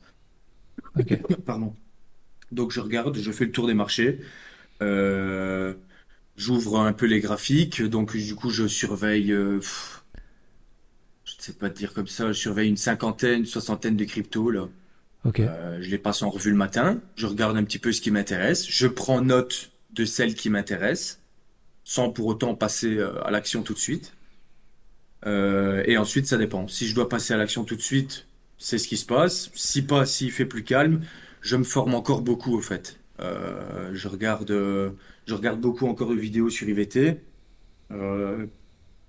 [0.95, 1.37] Ok.
[1.45, 1.77] Pardon.
[2.53, 4.21] Donc je regarde, je fais le tour des marchés.
[4.83, 5.75] Euh,
[6.37, 7.83] j'ouvre un peu les graphiques.
[7.83, 9.33] Donc du coup, je surveille.
[9.33, 10.03] euh, pff,
[11.25, 12.33] je ne sais pas te dire comme ça.
[12.33, 14.69] Je surveille une cinquantaine, une soixantaine de cryptos là.
[15.25, 15.41] Ok.
[15.41, 17.01] Euh, je les passe en revue le matin.
[17.17, 18.67] Je regarde un petit peu ce qui m'intéresse.
[18.69, 21.19] Je prends note de celles qui m'intéressent,
[21.85, 24.13] sans pour autant passer à l'action tout de suite.
[25.25, 26.69] Et ensuite, ça dépend.
[26.69, 28.27] Si je dois passer à l'action tout de suite,
[28.59, 29.51] c'est ce qui se passe.
[29.55, 31.03] Si pas, s'il fait plus calme,
[31.47, 32.99] je me forme encore beaucoup au fait.
[33.21, 34.91] Euh, je regarde, euh,
[35.27, 37.21] je regarde beaucoup encore de vidéos sur IVT.
[37.93, 38.47] Euh,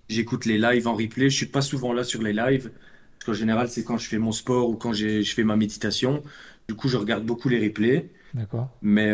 [0.08, 1.32] j'écoute les lives en replay.
[1.32, 2.70] Je suis pas souvent là sur les lives.
[3.18, 6.22] Parce qu'en général, c'est quand je fais mon sport ou quand je fais ma méditation.
[6.70, 8.12] Du coup, je regarde beaucoup les replays.
[8.36, 8.70] D'accord.
[8.84, 9.12] Mais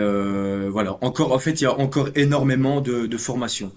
[0.67, 3.71] voilà, encore, en fait, il y a encore énormément de, de formation.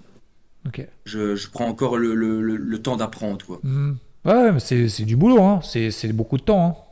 [0.66, 0.85] Ok.
[1.04, 3.61] Je, je prends encore le, le, le, le temps d'apprendre, quoi.
[3.62, 3.96] Mhm.
[4.24, 5.61] Ouais, mais c'est, du boulot, hein.
[5.62, 6.86] C'est, c'est beaucoup de temps, hein.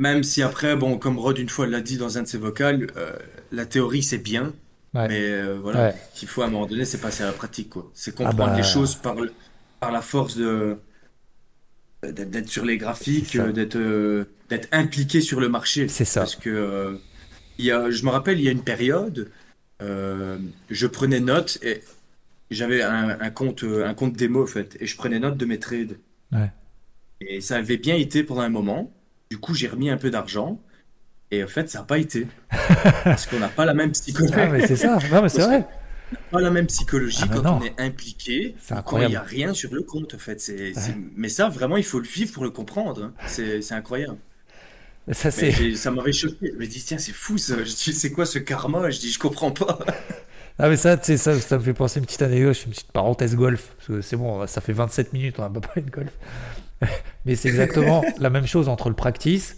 [0.00, 2.86] Même si après, bon, comme Rod une fois l'a dit dans un de ses vocals,
[2.96, 3.12] euh,
[3.52, 4.54] la théorie c'est bien,
[4.94, 5.06] Ouais.
[5.08, 5.94] mais euh, voilà, Ouais.
[6.14, 7.90] qu'il faut à un moment donné, c'est passer à la pratique, quoi.
[7.94, 8.56] C'est Ah comprendre bah.
[8.56, 9.32] les choses par, le-
[9.78, 10.76] par la force de
[12.02, 15.86] d'être sur les graphiques, d'être euh, d'être impliqué sur le marché.
[15.88, 16.20] C'est ça.
[16.20, 16.96] Parce que euh,
[17.58, 19.30] il y a, je me rappelle, il y a une période,
[19.80, 21.82] je prenais note et
[22.50, 25.58] j'avais un, un compte un compte démo en fait, et je prenais note de mes
[25.58, 25.98] trades.
[26.32, 26.50] Ouais.
[27.20, 28.90] Et ça avait bien été pendant un moment.
[29.30, 30.60] Du coup, j'ai remis un peu d'argent.
[31.30, 32.26] Et en fait, ça n'a pas été.
[33.04, 34.34] Parce qu'on n'a pas la même psychologie.
[34.36, 34.98] Ah, mais c'est ça.
[35.12, 35.64] Non, mais c'est vrai.
[36.32, 37.58] pas la même psychologie Ah, quand non.
[37.60, 40.40] on est impliqué C'est ou quand il n'y a rien sur le compte, en fait.
[40.40, 43.04] C'est, c'est- Mais ça, vraiment, il faut le vivre pour le comprendre.
[43.04, 43.12] hein.
[43.28, 44.16] C'est, incroyable.
[45.12, 46.52] Ça, ça m'avait choqué.
[46.52, 48.90] Je me dis, tiens, c'est fou c'est quoi ce karma?
[48.90, 49.78] Je dis, je comprends pas.
[50.62, 52.64] Ah, mais ça, ça, ça me fait penser une petite anecdote.
[52.66, 53.72] Une petite parenthèse golf.
[53.78, 56.10] Parce que c'est bon, ça fait 27 minutes, on n'a pas parlé de golf.
[57.24, 59.56] Mais c'est exactement la même chose entre le practice.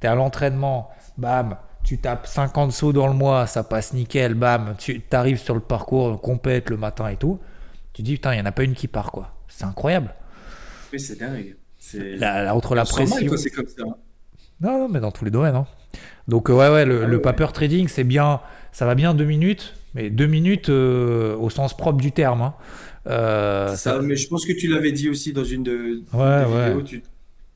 [0.00, 4.74] T'es à l'entraînement, bam, tu tapes 50 sauts dans le mois, ça passe nickel, bam,
[4.78, 7.38] tu arrives sur le parcours, compète le matin et tout.
[7.92, 9.30] Tu dis, putain, il n'y en a pas une qui part, quoi.
[9.48, 10.12] C'est incroyable.
[10.92, 11.56] Mais c'est dingue.
[11.78, 13.36] C'est La- la- entre la pression.
[13.36, 13.82] c'est comme ça.
[13.86, 13.94] hein.
[14.60, 15.54] Non, non, mais dans tous les domaines.
[15.54, 15.66] hein.
[16.26, 17.22] Donc, euh, ouais, ouais, le, Ah le ouais.
[17.22, 18.40] paper trading, c'est bien.
[18.72, 22.42] Ça va bien deux minutes, mais deux minutes euh, au sens propre du terme.
[22.42, 22.54] hein.
[23.06, 26.44] Euh, C'est ça, mais je pense que tu l'avais dit aussi dans une de, Ouais,
[26.44, 26.82] vidéos.
[26.82, 27.02] Tu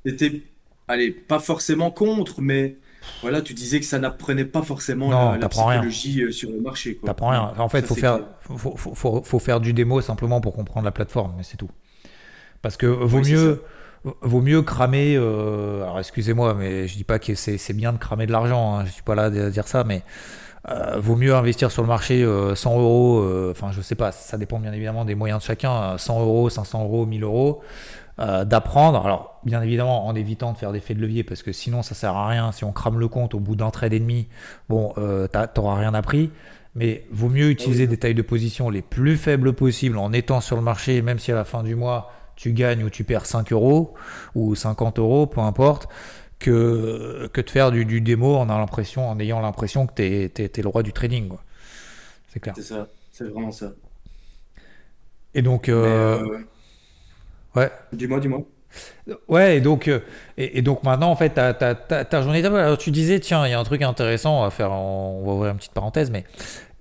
[0.05, 0.43] étais,
[0.89, 2.77] allez, pas forcément contre, mais
[3.23, 5.49] voilà, tu disais que ça n'apprenait pas forcément Non, la, la rien.
[5.49, 7.09] psychologie euh, sur le marché, quoi.
[7.09, 7.53] T'apprends rien.
[7.59, 10.85] En fait, Ça, faut faire, faut, faut, faut- faut faire du démo simplement pour comprendre
[10.85, 11.71] la plateforme, mais c'est tout.
[12.61, 13.63] Parce que vaut Oui, mieux,
[14.23, 15.15] vaut mieux cramer.
[15.17, 18.77] euh, alors, excusez-moi, mais je dis pas que c'est c'est bien de cramer de l'argent.
[18.79, 20.03] Hein, je suis pas là à dire ça, mais
[20.69, 23.21] euh, vaut mieux investir sur le marché euh, 100 euros.
[23.21, 24.13] euh, Enfin, je sais pas.
[24.13, 25.73] Ça dépend bien évidemment des moyens de chacun.
[25.95, 27.61] euh, 100 euros, 500 euros, 1000 euros.
[28.21, 31.53] euh, d'apprendre, alors bien évidemment en évitant de faire des faits de levier parce que
[31.53, 32.53] sinon ça sert à rien.
[32.53, 34.29] Si on crame le compte au bout d'un trade et demi,
[34.69, 36.31] bon, euh, t'auras rien appris.
[36.75, 40.57] Mais vaut mieux utiliser des tailles de position les plus faibles possibles en étant sur
[40.57, 43.53] le marché, même si à la fin du mois tu gagnes ou tu perds 5
[43.53, 43.95] euros
[44.37, 45.89] ou 50 euros, peu importe,
[46.39, 50.33] que, que de faire du, du démo en, a l'impression, en ayant l'impression que t'es
[50.37, 51.29] es, le roi du trading.
[51.29, 51.43] quoi.
[52.33, 52.55] C'est clair.
[52.57, 53.73] C'est ça, c'est vraiment ça.
[55.35, 56.39] Et donc, euh, euh,
[57.57, 57.71] ouais.
[57.93, 58.43] dis-moi, dis-moi.
[59.29, 60.01] Ouais, et donc, euh,
[60.37, 63.61] et, et donc maintenant, en fait, ta, journée alors tu disais, tiens, il y a
[63.61, 66.25] un truc intéressant, on va faire, on va ouvrir une petite parenthèse, mais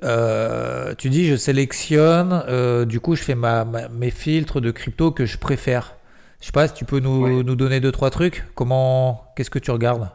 [0.04, 4.72] euh, tu dis, je sélectionne, euh, du coup, je fais ma, ma- mes filtres de
[4.72, 5.96] crypto que je préfère.
[6.41, 7.43] Je sais pas si tu peux nous, Ouais.
[7.43, 8.45] nous donner deux, trois trucs.
[8.56, 10.10] Comment, qu'est-ce que tu regardes?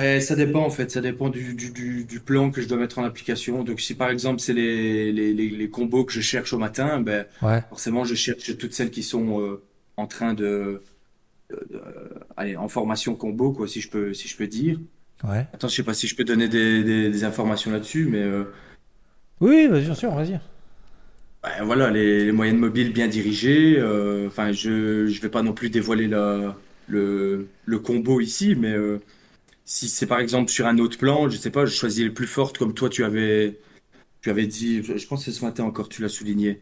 [0.00, 2.78] Eh, ça dépend en fait, ça dépend du, du, du, du plan que je dois
[2.78, 3.62] mettre en application.
[3.62, 7.00] Donc si par exemple c'est les, les, les, les combos que je cherche au matin,
[7.00, 9.62] ben Ouais, forcément je cherche toutes celles qui sont euh,
[9.96, 10.82] en train de,
[11.50, 14.80] de- de- allez, en formation combo quoi, si je peux si je peux dire.
[15.24, 15.48] ouais.
[15.52, 18.44] Attends, je sais pas si je peux donner des, des, des informations là-dessus, mais euh,
[19.40, 20.40] Oui, bien sûr, vas-y.
[21.44, 23.76] Ben, voilà les, les moyennes mobiles bien dirigées.
[23.78, 28.72] euh, Enfin, je je vais pas non plus dévoiler la le le combo ici, mais
[28.72, 29.00] euh,
[29.64, 32.26] si c'est par exemple sur un autre plan, je sais pas, je choisis les plus
[32.28, 33.58] fortes comme toi tu avais
[34.22, 34.82] tu avais dit.
[34.84, 36.60] Je je pense que ce matin encore tu l'as souligné.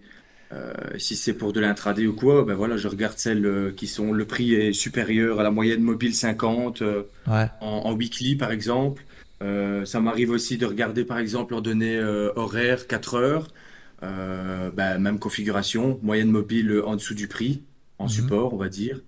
[0.52, 3.86] Euh, si c'est pour de l'intraday ou quoi, ben voilà, je regarde celles euh, qui
[3.88, 8.36] sont le prix est supérieur à la moyenne mobile 50 euh, Ouais, en, en weekly
[8.36, 9.04] par exemple.
[9.42, 13.48] Euh, ça m'arrive aussi de regarder par exemple leurs données euh, horaires 4 heures,
[14.02, 17.62] Euh, ben, même configuration, moyenne mobile en dessous du prix,
[17.98, 18.10] en Mhm.
[18.10, 19.00] support on va dire.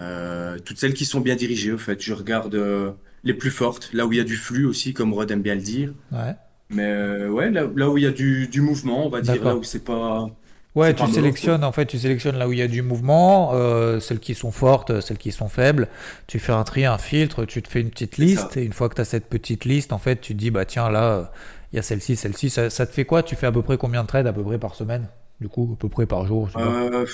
[0.00, 2.92] Euh, toutes celles qui sont bien dirigées au fait, je regarde euh,
[3.24, 5.54] les plus fortes, là où il y a du flux aussi, comme Rod aime bien
[5.56, 5.92] le dire.
[6.12, 6.34] ouais.
[6.70, 9.56] Mais ouais, là, là où il y a du, du mouvement, on va dire, là
[9.56, 10.28] où c'est pas
[10.74, 13.98] Ouais, tu sélectionnes, en fait, tu sélectionnes là où il y a du mouvement, euh,
[14.00, 15.88] celles qui sont fortes, celles qui sont faibles.
[16.26, 18.88] Tu fais un tri, un filtre, tu te fais une petite liste, et une fois
[18.90, 21.32] que tu as cette petite liste, en fait, tu te dis, bah tiens, là,
[21.72, 22.50] il y a celle-ci, celle-ci.
[22.50, 23.22] Ça, ça te fait quoi?
[23.22, 25.08] Tu fais à peu près combien de trades à peu près par semaine?
[25.40, 26.48] Du coup, à peu près par jour.
[26.56, 27.06] Euh,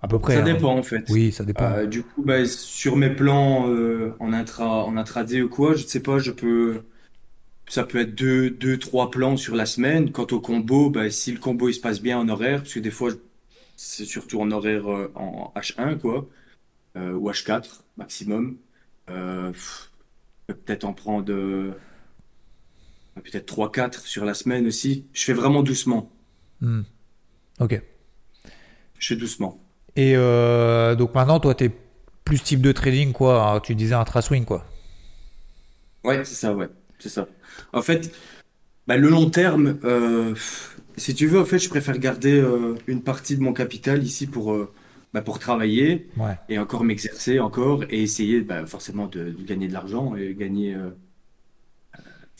[0.00, 0.44] À peu près, ça hein.
[0.44, 1.04] dépend en fait.
[1.08, 1.64] Oui, ça dépend.
[1.72, 5.84] Euh, du coup, bah, sur mes plans euh, en intra, en intraday ou quoi, je
[5.84, 6.82] sais pas, je peux,
[7.68, 10.10] ça peut être deux, deux, trois plans sur la semaine.
[10.12, 12.80] Quant au combo, bah, si le combo il se passe bien en horaire, parce que
[12.80, 13.12] des fois
[13.76, 16.26] c'est surtout en horaire en H1 quoi,
[16.96, 18.56] ou H4 maximum.
[20.46, 21.74] Peut-être en prendre
[23.18, 25.06] peut-être trois, quatre sur la semaine aussi.
[25.12, 26.10] Je fais vraiment doucement.
[26.60, 26.82] Hmm.
[27.60, 27.80] Ok.
[28.98, 29.58] Je fais doucement.
[29.96, 31.70] Et euh, donc maintenant, toi, t'es
[32.24, 33.52] plus type de trading, quoi.
[33.52, 34.64] hein, Tu disais intra-swing, quoi.
[36.04, 37.26] Ouais, c'est ça, ouais, c'est ça.
[37.72, 38.12] En fait,
[38.86, 40.34] bah, le long terme, euh,
[40.96, 44.26] si tu veux, en fait, je préfère garder euh, une partie de mon capital ici
[44.26, 44.56] pour,
[45.14, 46.36] bah, pour travailler Ouais.
[46.48, 50.76] et encore m'exercer encore et essayer bah, forcément de, de gagner de l'argent et gagner,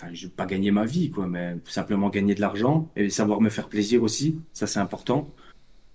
[0.01, 3.41] enfin, je vais pas gagner ma vie, quoi, mais simplement gagner de l'argent et savoir
[3.41, 5.31] me faire plaisir aussi, ça c'est important.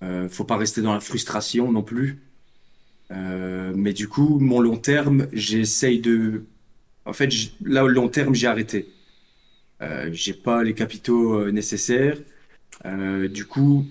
[0.03, 2.21] Euh, faut pas rester dans la frustration non plus.
[3.11, 6.45] Euh, mais du coup, mon long terme, j'essaye de
[7.05, 7.29] en fait,
[7.63, 8.89] là, au long terme, j'ai arrêté.
[9.81, 12.17] Euh, j'ai pas les capitaux euh, nécessaires.
[12.85, 13.85] Euh, du coup,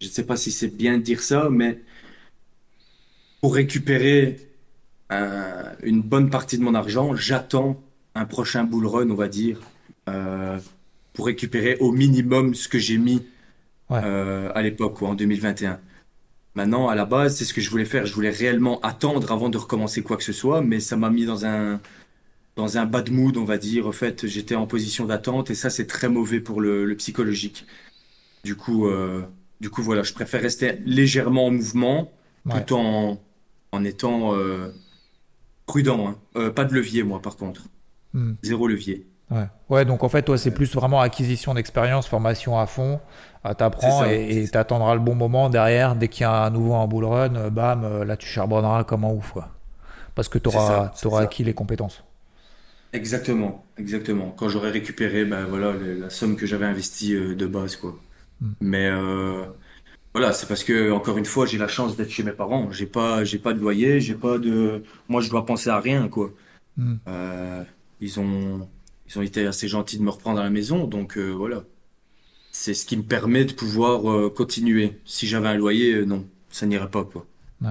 [0.00, 1.80] je ne sais pas si c'est bien de dire ça, mais
[3.40, 4.48] pour récupérer
[5.12, 7.82] euh, une bonne partie de mon argent, j'attends
[8.16, 9.60] un prochain bull run, on va dire,
[10.08, 10.58] euh,
[11.12, 13.22] pour récupérer au minimum ce que j'ai mis
[13.90, 14.00] Ouais.
[14.02, 15.78] euh, à l'époque, en 2021.
[16.56, 18.06] Maintenant, à la base, c'est ce que je voulais faire.
[18.06, 21.26] Je voulais réellement attendre avant de recommencer quoi que ce soit, mais ça m'a mis
[21.26, 21.80] dans un
[22.56, 23.86] dans un bad mood, on va dire.
[23.86, 27.66] En fait, j'étais en position d'attente et ça, c'est très mauvais pour le, le psychologique.
[28.44, 29.22] Du coup, euh,
[29.60, 32.12] du coup, voilà, je préfère rester légèrement en mouvement
[32.46, 32.64] Ouais.
[32.64, 33.20] tout en
[33.72, 34.34] en étant
[35.66, 36.16] prudent.
[36.34, 36.50] hein.
[36.50, 37.64] Pas de levier, moi, par contre.
[38.16, 38.32] Hmm.
[38.42, 39.06] Zéro levier.
[39.30, 39.46] Ouais.
[39.68, 42.98] Ouais, donc en fait, toi, c'est plus vraiment acquisition d'expérience, formation à fond.
[43.44, 45.96] Euh, T'apprends et t'attendras le bon moment derrière.
[45.96, 48.84] Dès qu'il y a à nouveau un bull run, euh, bam, euh, là, tu charbonneras
[48.84, 49.50] comme un ouf, quoi.
[50.14, 51.24] Parce que ça, t'auras ça.
[51.24, 52.02] acquis les compétences.
[52.92, 54.30] Exactement, exactement.
[54.30, 57.94] Quand j'aurai récupéré, ben voilà, le- la somme que j'avais investie euh, de base, quoi.
[58.40, 58.52] Hmm.
[58.60, 59.44] Mais euh,
[60.14, 62.70] voilà, c'est parce que encore une fois, j'ai la chance d'être chez mes parents.
[62.72, 64.82] J'ai pas, pas de loyer, j'ai pas de.
[65.08, 66.30] Moi, je dois penser à rien, quoi.
[67.08, 67.64] Euh,
[68.00, 68.68] ils ont,
[69.08, 71.64] ils ont été assez gentils de me reprendre à la maison, donc euh, voilà.
[72.52, 74.98] C'est ce qui me permet de pouvoir euh, continuer.
[75.04, 77.26] Si j'avais un loyer, euh, non, ça n'irait pas, quoi.
[77.62, 77.70] Ouais.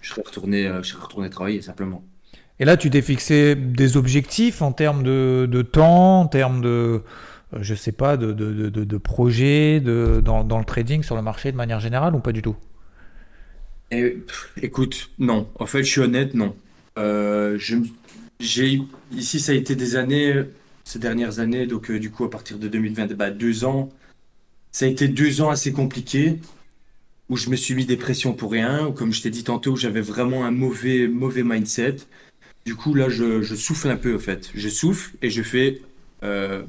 [0.00, 2.04] Je serais retourné, je serais retourné travailler, simplement.
[2.60, 7.02] Et là, tu t'es fixé des objectifs en termes de, de temps, en termes de,
[7.60, 11.50] je sais pas, de, de, de, de- de dans, dans le trading, sur le marché
[11.52, 12.56] de manière générale ou pas du tout?
[13.90, 15.50] Et, pff, écoute, non.
[15.58, 16.56] En fait, je suis honnête, non.
[16.98, 17.86] Euh, je, me-
[18.42, 18.82] j'ai,
[19.12, 20.42] ici, ça a été des années,
[20.84, 23.90] ces dernières années, donc euh, du coup, à partir de 2020, bah, deux ans,
[24.72, 26.40] ça a été deux ans assez compliqués,
[27.28, 29.76] où je me suis mis des pressions pour rien, ou comme je t'ai dit tantôt,
[29.76, 31.96] j'avais vraiment un mauvais, mauvais mindset.
[32.66, 34.50] Du coup, là, je, je souffle un peu, en fait.
[34.54, 35.80] Je souffle et je fais
[36.22, 36.62] euh,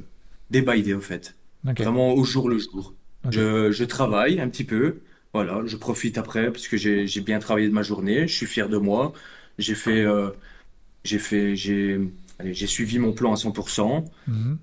[0.52, 1.36] day by day, en fait.
[1.64, 2.94] Vraiment au jour le jour.
[3.30, 4.98] Je, je travaille un petit peu,
[5.34, 8.46] voilà, je profite après parce que j'ai j'ai bien travaillé de ma journée, je suis
[8.46, 9.14] fier de moi.
[9.58, 10.30] J'ai fait, euh,
[11.04, 12.00] j'ai fait, j'ai,
[12.44, 14.58] j'ai suivi mon plan à 100%, Mhm.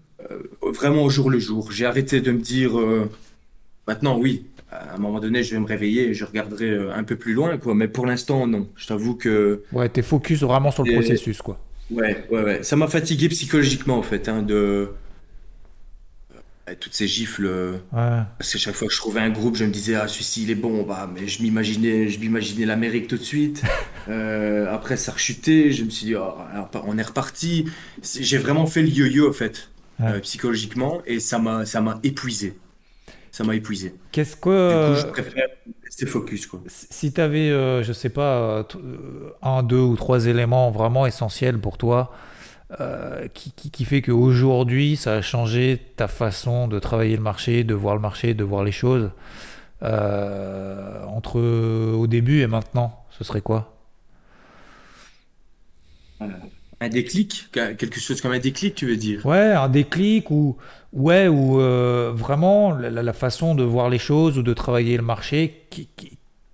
[0.63, 1.73] vraiment au jour le jour.
[1.73, 3.11] J'ai arrêté de me dire, euh,
[3.87, 7.03] maintenant oui, à un moment donné, je vais me réveiller et je regarderai euh, un
[7.05, 7.75] peu plus loin, quoi.
[7.75, 8.69] Mais pour l'instant, non.
[8.77, 11.59] Je t'avoue que, Ouais, t'es focus vraiment sur le et- processus, quoi.
[11.91, 14.87] ouais, ouais, ouais, ça m'a fatigué psychologiquement en fait, hein, de euh,
[16.79, 17.47] toutes ces gifles.
[17.47, 18.23] euh, Ouais.
[18.39, 20.51] Parce que chaque fois que je trouvais un groupe, je me disais, ah, celui-ci, il
[20.51, 23.63] est bon, bah, mais je m'imaginais, je m'imaginais l'Amérique tout de suite.
[24.09, 27.67] Euh, après, ça a rechuté, je me suis dit, oh, alors, on est reparti.
[28.03, 29.69] J'ai vraiment fait le yo-yo, en fait,
[30.01, 30.07] Ouais.
[30.09, 32.55] euh, psychologiquement, et ça m'a, ça m'a épuisé.
[33.31, 33.95] Ça m'a épuisé.
[34.11, 35.45] Qu'est-ce Du coup, je que, préfère
[35.85, 36.61] rester focus, quoi.
[36.67, 37.51] si tu avais,
[37.85, 42.13] je sais pas, euh, euh, un, deux ou trois éléments vraiment essentiels pour toi,
[42.79, 47.65] euh, qui, qui, qui fait qu'aujourd'hui, ça a changé ta façon de travailler le marché,
[47.65, 49.11] de voir le marché, de voir les choses,
[49.83, 53.77] euh, entre au début et maintenant, ce serait quoi?
[56.83, 59.27] Un déclic, quelque chose comme un déclic, tu veux dire?
[59.27, 60.57] Ouais, un déclic ou
[60.93, 65.67] ouais ou euh, vraiment la, façon de voir les choses ou de travailler le marché.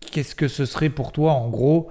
[0.01, 1.91] Qu'est-ce que ce serait pour toi en gros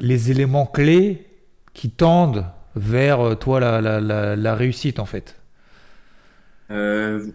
[0.00, 1.26] les éléments clés
[1.72, 2.44] qui tendent
[2.76, 4.00] vers euh, toi la,
[4.36, 5.36] la, réussite en fait?
[6.70, 7.26] Euh,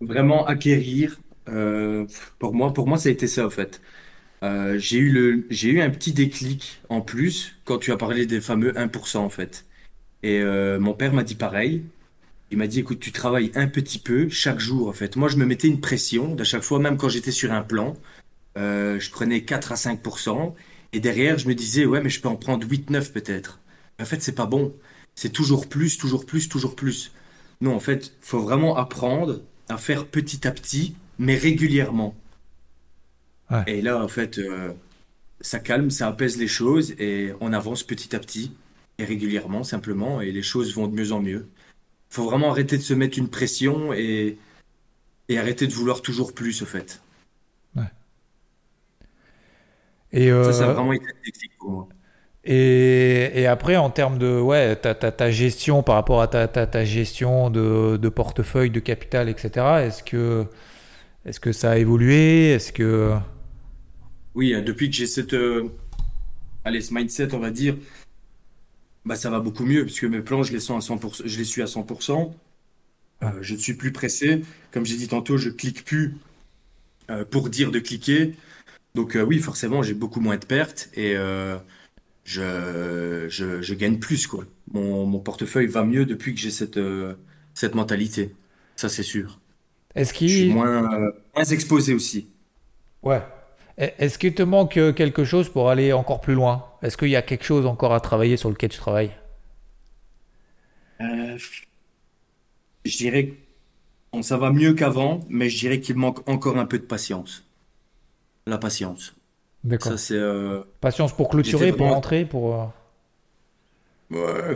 [0.00, 2.06] vraiment acquérir, euh,
[2.38, 3.80] pour moi, pour moi, ça a été ça, en fait.
[4.42, 8.40] J'ai eu le, j'ai eu un petit déclic en plus quand tu as parlé des
[8.40, 9.66] fameux 1% en fait.
[10.22, 10.40] Et
[10.78, 11.84] mon père m'a dit pareil.
[12.52, 15.16] Il m'a dit, écoute, tu travailles un petit peu chaque jour en fait.
[15.16, 17.96] Moi, je me mettais une pression d'à chaque fois, même quand j'étais sur un plan,
[18.56, 20.54] je prenais 4 à 5%.
[20.92, 23.58] Et derrière, je me disais, ouais, mais je peux en prendre 8, 9 peut-être.
[24.00, 24.74] En fait, c'est pas bon.
[25.14, 27.12] C'est toujours plus, toujours plus, toujours plus.
[27.60, 32.14] Non, en fait, faut vraiment apprendre à faire petit à petit, mais régulièrement.
[33.50, 33.64] Ouais.
[33.66, 34.72] Et là, en fait, euh,
[35.40, 38.52] ça calme, ça apaise les choses et on avance petit à petit
[38.98, 41.48] et régulièrement, simplement, et les choses vont de mieux en mieux.
[42.10, 44.38] Faut vraiment arrêter de se mettre une pression et,
[45.28, 47.00] et arrêter de vouloir toujours plus, au fait.
[47.74, 47.90] Ouais.
[50.12, 51.88] Et Ça, ça a euh, vraiment été un déclic pour moi.
[52.46, 56.84] Et, après en termes de ouais ta, ta, ta gestion par rapport à ta, ta,
[56.84, 59.66] gestion de, de portefeuille, de capital, etc.
[59.86, 60.46] Est-ce que
[61.26, 62.52] est-ce que ça a évolué?
[62.52, 63.16] Est-ce que
[64.36, 65.68] Oui, euh, depuis que j'ai cette, euh,
[66.64, 67.76] allez, ce mindset, on va dire,
[69.04, 71.44] bah, ça va beaucoup mieux, puisque mes plans, je les sens à 100%, je les
[71.44, 72.32] suis à 100%.
[73.22, 74.42] Euh, je ne suis plus pressé.
[74.70, 76.14] Comme j'ai dit tantôt, je clique plus
[77.10, 78.34] euh, pour dire de cliquer.
[78.94, 81.16] Donc oui, forcément, j'ai beaucoup moins de pertes et
[82.26, 84.44] je, je, je gagne plus, quoi.
[84.72, 87.16] Mon, mon portefeuille va mieux depuis que j'ai cette, euh,
[87.54, 88.36] cette mentalité.
[88.76, 89.40] Ça, c'est sûr.
[89.94, 92.28] est-ce Je suis qu'il moins, euh, moins exposé aussi.
[93.02, 93.22] Ouais.
[93.78, 96.66] Est-ce qu'il te manque euh, quelque chose pour aller encore plus loin?
[96.82, 99.12] Est-ce qu'il y a quelque chose encore à travailler sur lequel tu travailles?
[101.00, 101.38] Euh,
[102.84, 103.28] je dirais
[104.12, 107.44] que ça va mieux qu'avant, mais je dirais qu'il manque encore un peu de patience.
[108.46, 109.15] La patience.
[109.66, 109.92] D'accord.
[109.92, 110.14] Ça, c'est...
[110.14, 112.54] euh, Patience pour clôturer, pour rentrer, pour...
[112.54, 112.66] euh,
[114.10, 114.54] ouais,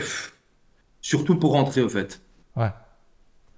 [1.00, 2.20] surtout pour rentrer, au fait.
[2.56, 2.70] Ouais.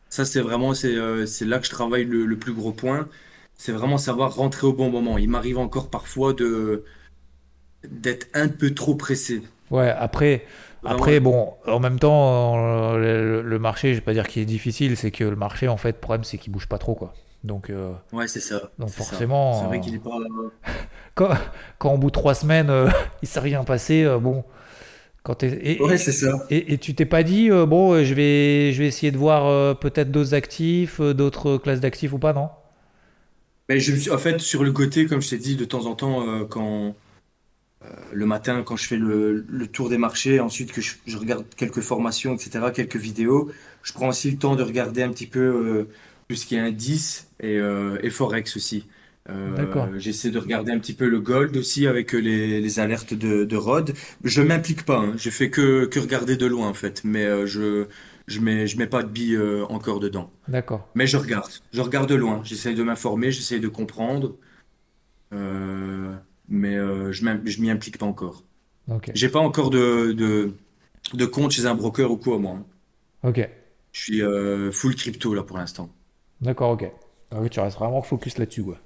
[0.08, 3.08] Ça, c'est vraiment, c'est euh, c'est là que je travaille le, le plus gros point.
[3.56, 5.18] C'est vraiment savoir rentrer au bon moment.
[5.18, 6.84] Il m'arrive encore parfois de
[7.84, 9.42] d'être un peu trop pressé.
[9.70, 10.46] Ouais, après,
[10.84, 14.96] Après, bon, en même temps, euh, le, marché, je vais pas dire qu'il est difficile,
[14.96, 17.14] c'est que le marché, en fait, le problème, c'est qu'il bouge pas trop, quoi.
[17.44, 18.70] Donc, euh, Ouais, c'est ça.
[18.78, 19.06] donc C'est ça.
[19.06, 20.10] forcément, C'est vrai euh, qu'il est pas.
[21.14, 21.30] quand,
[21.78, 22.88] quand au bout de trois semaines, euh,
[23.22, 24.44] il s'est rien passé, euh, bon,
[25.22, 26.46] quand et, Ouais, c'est ça.
[26.50, 30.10] et- et tu t'es pas dit, bon, je vais, je vais essayer de voir peut-être
[30.12, 32.50] d'autres actifs, d'autres classes d'actifs ou pas, non?
[33.68, 35.86] Mais je me suis, en fait, sur le côté, comme je t'ai dit, de temps
[35.86, 36.94] en temps, quand
[38.12, 41.44] le matin, quand je fais le, le tour des marchés, ensuite que je, je regarde
[41.56, 43.50] quelques formations, etc., quelques vidéos,
[43.82, 45.84] je prends aussi le temps de regarder un petit peu euh,
[46.28, 48.86] tout ce qui est indice et, euh, et Forex aussi.
[49.46, 52.80] D'accord, Euh, j'essaie de regarder un petit peu le gold aussi avec euh, les, les
[52.80, 53.94] alertes de, de Rod.
[54.24, 55.14] Je m'implique pas, hein.
[55.16, 57.86] Je fais que, que regarder de loin en fait, mais euh, je
[58.26, 60.32] je mets je mets pas de billes euh, encore dedans.
[60.48, 64.36] d'accord, Mais je regarde, je regarde de loin, j'essaie de m'informer, j'essaie de comprendre,
[65.32, 66.14] euh,
[66.52, 68.42] mais euh, je je m'y implique pas encore.
[69.14, 70.54] J'ai pas encore de, de,
[71.14, 72.56] de compte chez un broker ou quoi, moi.
[73.24, 73.28] hein.
[73.28, 73.48] ok,
[73.92, 75.88] Je suis euh, full crypto là pour l'instant.
[76.40, 76.90] d'accord, ok.
[77.30, 78.76] Ah oui, tu restes vraiment focus là-dessus, quoi.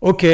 [0.00, 0.26] Ok.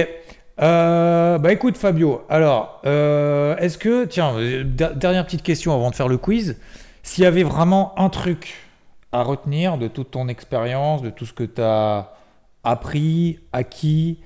[0.61, 4.35] Euh, bah écoute Fabio, alors est-ce que, tiens,
[4.65, 6.57] der- dernière petite question avant de faire le quiz,
[7.03, 8.55] s'il y avait vraiment un truc
[9.13, 12.13] à retenir de toute ton expérience, de tout ce que tu as
[12.71, 14.21] appris, acquis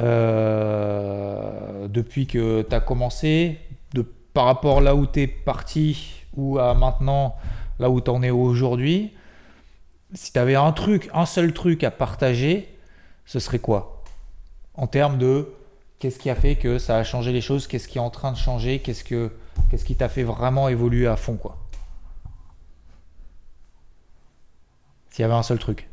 [0.00, 3.58] euh, depuis que tu as commencé,
[4.34, 7.36] par rapport là où tu es parti ou à maintenant
[7.78, 9.12] là où tu en es aujourd'hui,
[10.12, 12.68] si tu avais un truc, un seul truc à partager,
[13.24, 14.02] ce serait quoi?
[14.74, 15.52] En termes de
[15.98, 18.32] qu'est-ce qui a fait que ça a changé les choses, qu'est-ce qui est en train
[18.32, 19.30] de changer, qu'est-ce que
[19.70, 21.56] qu'est-ce qui t'a fait vraiment évoluer à fond quoi?
[25.10, 25.88] S'il y avait un seul truc.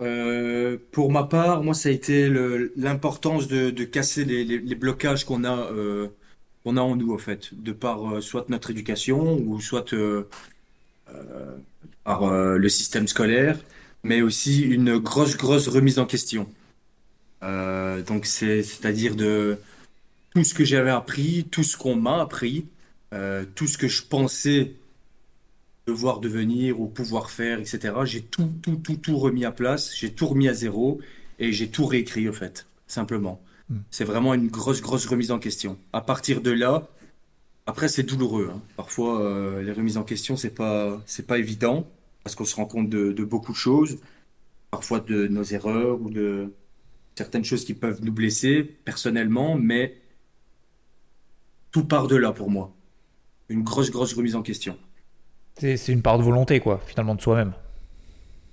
[0.00, 2.28] Euh, pour ma part, moi, ça a été
[2.76, 6.08] l'importance de, de casser les, les- blocages qu'on a, euh,
[6.64, 10.24] qu'on a en nous, en fait, de par euh, soit notre éducation ou soit euh,
[12.04, 13.58] par le système scolaire,
[14.02, 16.48] mais aussi une grosse, grosse remise en question.
[18.06, 19.58] Donc, c'est, c'est-à-dire de
[20.34, 22.66] tout ce que j'avais appris, tout ce qu'on m'a appris,
[23.54, 24.72] tout ce que je pensais
[25.90, 27.94] devoir devenir ou pouvoir faire, etc.
[28.04, 31.00] J'ai tout, tout, tout, tout remis à place, j'ai tout remis à zéro
[31.38, 33.40] et j'ai tout réécrit, en fait, simplement.
[33.68, 33.78] Hmm.
[33.90, 35.76] C'est vraiment une grosse, grosse remise en question.
[35.92, 36.88] À partir de là,
[37.66, 38.62] après, c'est douloureux, hein.
[38.76, 41.86] Parfois, euh, les remises en question, c'est pas, c'est pas évident
[42.22, 43.98] parce qu'on se rend compte de, de beaucoup de choses,
[44.70, 46.52] parfois de nos erreurs ou de
[47.16, 50.00] certaines choses qui peuvent nous blesser personnellement, mais
[51.72, 52.72] tout part de là pour moi.
[53.48, 54.76] Une grosse, grosse remise en question.
[55.60, 57.52] C'est une part de volonté quoi, finalement de soi-même.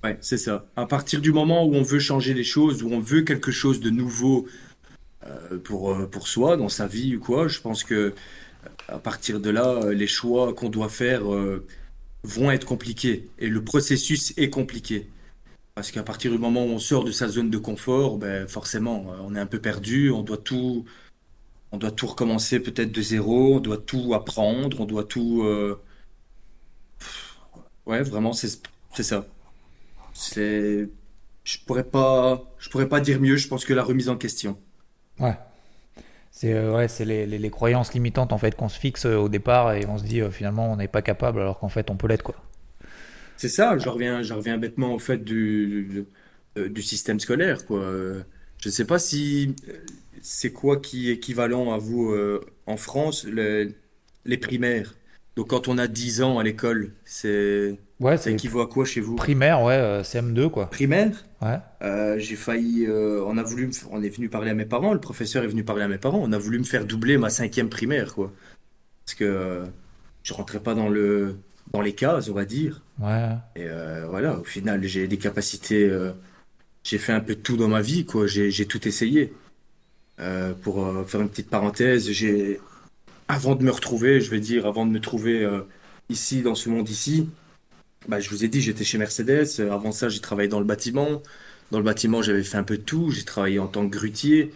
[0.03, 0.65] Ouais, c'est ça.
[0.75, 3.79] À partir du moment où on veut changer les choses, où on veut quelque chose
[3.79, 4.47] de nouveau
[5.25, 8.15] euh, pour, euh, pour soi, dans sa vie ou quoi, je pense que euh,
[8.89, 11.23] à partir de là, les choix qu'on doit faire
[12.23, 13.29] vont être compliqués.
[13.39, 15.07] Et le processus est compliqué.
[15.75, 19.05] Parce qu'à partir du moment où on sort de sa zone de confort, ben forcément,
[19.23, 20.85] on est un peu perdu, on doit tout,
[21.71, 25.45] on doit tout recommencer peut-être de zéro, on doit tout apprendre, on doit tout...
[27.85, 28.49] Ouais, vraiment, c'est
[29.03, 29.25] ça.
[30.13, 30.89] C'est,
[31.45, 33.37] je pourrais pas, je pourrais pas dire mieux.
[33.37, 34.59] Je pense que la remise en question.
[35.19, 35.37] Ouais.
[36.31, 39.17] C'est euh, ouais, c'est les, les- les croyances limitantes en fait qu'on se fixe euh,
[39.17, 41.89] au départ et on se dit euh, finalement on n'est pas capable alors qu'en fait
[41.91, 42.35] on peut l'être quoi.
[43.35, 43.77] C'est ça.
[43.77, 46.05] Je reviens, je reviens bêtement au fait du,
[46.55, 47.81] du, du système scolaire, quoi.
[48.59, 49.55] Je ne sais pas si
[50.23, 53.73] c'est quoi qui est équivalent à vous euh, en France, le-
[54.25, 54.95] les primaires.
[55.37, 59.01] Donc quand on a 10 ans à l'école, c'est, Ouais, ça équivaut à quoi chez
[59.01, 59.15] vous?
[59.15, 60.67] primaire, ouais, euh, CM2 quoi.
[60.67, 61.25] Primaire?
[61.43, 61.59] Ouais.
[61.83, 64.93] Euh, j'ai failli, euh, on a voulu, me on est venu parler à mes parents,
[64.93, 67.29] le professeur est venu parler à mes parents, on a voulu me faire doubler ma
[67.29, 68.33] cinquième primaire, quoi.
[69.05, 69.63] Parce que
[70.23, 71.37] je rentrais pas dans le,
[71.71, 72.81] dans les cases, on va dire.
[72.99, 73.29] Ouais.
[73.55, 73.67] Et
[74.09, 75.87] voilà, au final, j'ai des capacités,
[76.83, 78.25] j'ai fait un peu de tout dans ma vie, quoi.
[78.25, 79.33] J'ai, tout essayé.
[80.63, 82.59] Pour faire une petite parenthèse, j'ai,
[83.27, 85.63] avant de me retrouver, je vais dire, avant de me trouver euh,
[86.09, 87.29] ici, dans ce monde ici,
[88.07, 89.47] bah, je vous ai dit, j'étais chez Mercedes.
[89.59, 91.23] Euh, Avant ça, j'ai travaillé dans le bâtiment.
[91.71, 93.11] Dans le bâtiment, j'avais fait un peu de tout.
[93.11, 94.53] J'ai travaillé en tant que grutier.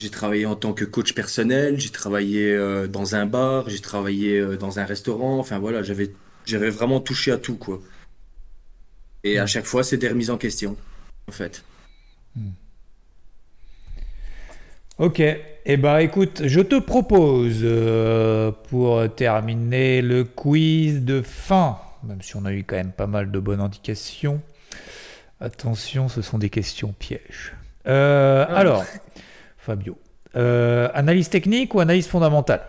[0.00, 1.80] J'ai travaillé en tant que coach personnel.
[1.80, 3.68] J'ai travaillé euh, dans un bar.
[3.70, 5.38] J'ai travaillé euh, dans un restaurant.
[5.40, 6.12] Enfin voilà, j'avais
[6.46, 7.82] j'avais vraiment touché à tout, quoi.
[9.24, 9.46] Et à Hmm.
[9.46, 10.76] chaque fois, c'est des remises en question,
[11.26, 11.64] en fait.
[15.00, 22.20] Ok, eh ben écoute, je te propose euh, pour terminer le quiz de fin, même
[22.20, 24.42] si on a eu quand même pas mal de bonnes indications.
[25.40, 27.54] Attention, ce sont des questions pièges.
[27.86, 28.84] Euh, alors,
[29.56, 29.96] Fabio,
[30.36, 32.60] euh, analyse technique ou analyse fondamentale?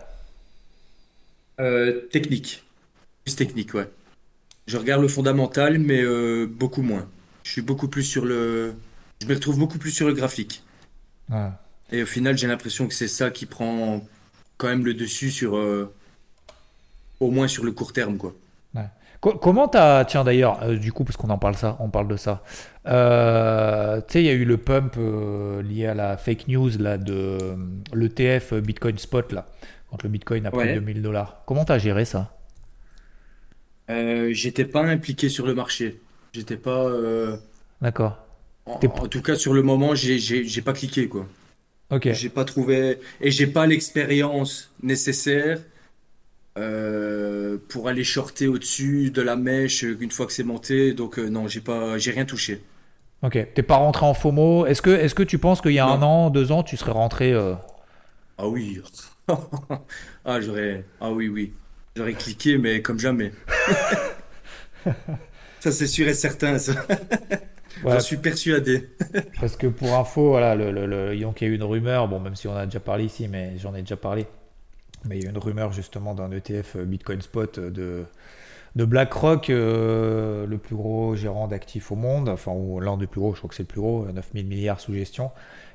[1.60, 2.62] Euh, technique.
[3.26, 3.90] Plus technique, ouais.
[4.66, 7.06] Je regarde le fondamental, mais euh, beaucoup moins.
[7.42, 8.72] Je suis beaucoup plus sur le...
[9.20, 10.62] Je me retrouve beaucoup plus sur le graphique.
[11.28, 11.50] Ouais.
[11.92, 14.04] Et au final, j'ai l'impression que c'est ça qui prend
[14.56, 15.56] quand même le dessus sur...
[15.56, 15.92] euh,
[17.20, 18.34] au moins sur le court terme, quoi.
[18.74, 18.86] Ouais.
[19.20, 22.08] Co- comment t'as, tiens d'ailleurs, euh, du coup, parce qu'on en parle ça, on parle
[22.08, 22.42] de ça.
[22.86, 24.96] Euh, tu sais, il y a eu le pump
[25.64, 27.38] lié à la fake news là de
[27.94, 29.46] l'ETF Bitcoin Spot là,
[29.90, 30.74] quand le Bitcoin a pris Ouais.
[30.74, 31.42] 2000 dollars.
[31.46, 32.32] Comment t'as géré ça?
[34.30, 36.00] J'étais pas impliqué sur le marché.
[36.32, 36.88] J'étais pas...
[37.80, 38.16] D'accord.
[38.66, 41.26] En, en tout cas, sur le moment, j'ai pas cliqué, quoi.
[41.92, 42.10] Ok.
[42.12, 42.98] J'ai pas trouvé...
[43.20, 45.60] Et j'ai pas l'expérience nécessaire
[46.58, 50.94] euh, pour aller shorter au-dessus de la mèche une fois que c'est monté.
[50.94, 52.62] Donc euh, non, j'ai pas, j'ai rien touché.
[53.22, 53.38] Ok.
[53.54, 54.66] T'es pas rentré en FOMO.
[54.66, 55.92] Est-ce que, est-ce que tu penses qu'il y a Non.
[55.92, 57.54] un an, deux ans, tu serais rentré euh,
[58.38, 58.80] Ah oui.
[60.24, 60.84] Ah j'aurais...
[61.00, 61.52] Ah oui, oui.
[61.96, 63.32] J'aurais cliqué, mais comme jamais.
[65.60, 66.74] Ça, c'est sûr et certain, ça.
[67.82, 68.88] ouais, J'en suis persuadé.
[69.40, 72.08] Parce que pour info, voilà, le, le- le- donc il y a eu une rumeur,
[72.08, 74.26] bon, même si on en a déjà parlé ici, mais j'en ai déjà parlé,
[75.04, 78.04] mais il y a eu une rumeur justement d'un ETF euh, Bitcoin Spot euh, de,
[78.76, 83.20] de BlackRock, euh, le plus gros gérant d'actifs au monde, enfin, ou l'un des plus
[83.20, 85.30] gros, je crois que c'est le plus gros, 9000 milliards sous gestion.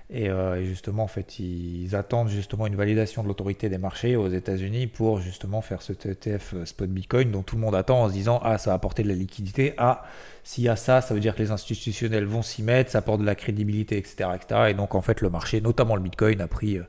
[0.09, 4.15] Et, euh, et justement, en fait, ils attendent justement une validation de l'autorité des marchés
[4.15, 8.07] aux États-Unis pour justement faire ce ETF spot Bitcoin dont tout le monde attend en
[8.07, 9.73] se disant Ah, ça va apporter de la liquidité.
[9.77, 10.03] Ah,
[10.45, 13.19] s'il y a ça, ça veut dire que les institutionnels vont s'y mettre, ça apporte
[13.19, 14.61] de la crédibilité, etc., etc.
[14.69, 16.83] Et donc, en fait, le marché, notamment le Bitcoin, a pris, euh,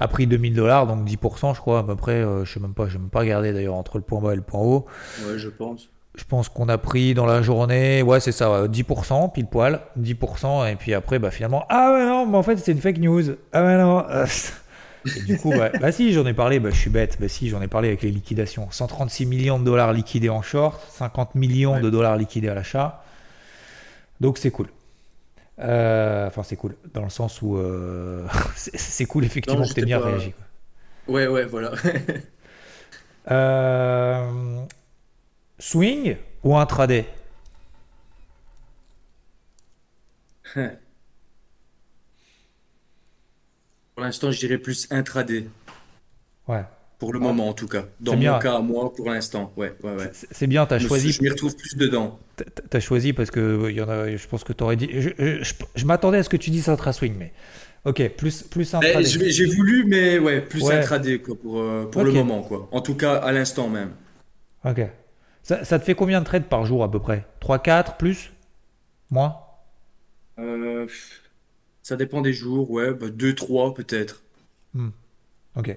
[0.00, 2.22] a pris 2000 dollars, donc 10%, je crois, à peu près.
[2.22, 4.36] euh, je sais même pas, je même pas regardé d'ailleurs entre le point bas et
[4.36, 4.86] le point haut.
[5.18, 5.90] Ouais, je pense.
[6.16, 9.80] Je pense qu'on a pris dans la journée, ouais, c'est ça, ouais, 10%, pile poil,
[9.98, 12.98] 10%, et puis après, bah finalement, ah ouais, non, mais en fait, c'est une fake
[12.98, 13.22] news.
[13.52, 14.04] Ah ouais, non.
[14.08, 14.26] euh,
[15.16, 17.48] Et du coup, bah, bah si, j'en ai parlé, bah je suis bête, bah si,
[17.48, 18.66] j'en ai parlé avec les liquidations.
[18.70, 21.80] 136 millions de dollars liquidés en short, 50 millions Ouais.
[21.80, 23.04] de dollars liquidés à l'achat.
[24.20, 24.66] Donc c'est cool.
[25.60, 29.84] Euh, Enfin, c'est cool, dans le sens où euh, c'est cool effectivement Non, que tu
[29.84, 30.32] bien pas- réagi.
[30.32, 31.14] quoi.
[31.14, 31.70] Ouais, ouais, voilà.
[33.30, 34.60] Euh,
[35.58, 37.06] swing ou intraday?
[43.94, 45.46] Pour l'instant, je dirais plus intraday.
[46.48, 46.62] Ouais.
[46.98, 47.84] Pour le moment, en tout cas.
[48.00, 48.38] Dans mon bien.
[48.38, 49.52] cas, moi, pour l'instant.
[49.56, 50.10] Ouais, ouais, ouais.
[50.12, 52.18] C'est bien, tu as choisi je m'y retrouve plus dedans.
[52.36, 54.88] T- T'as choisi parce que y en a, je pense que t'aurais dit.
[54.92, 57.32] Je, je- je- je m'attendais à ce que tu dises intra swing, mais
[57.84, 59.04] ok, plus plus intraday.
[59.04, 60.76] J'ai voulu, mais ouais, plus Ouais.
[60.76, 62.66] intraday, quoi, pour, euh, pour le moment, quoi.
[62.72, 63.90] En tout cas, à l'instant même.
[64.64, 64.80] Ok.
[65.46, 67.24] Ça, ça te fait combien de trades par jour à peu près?
[67.40, 68.32] 3, 4, plus?
[69.10, 69.36] Moins?
[70.38, 70.86] Euh,
[71.82, 74.22] ça dépend des jours, ouais, bah, deux, trois, peut-être.
[75.54, 75.68] Ok.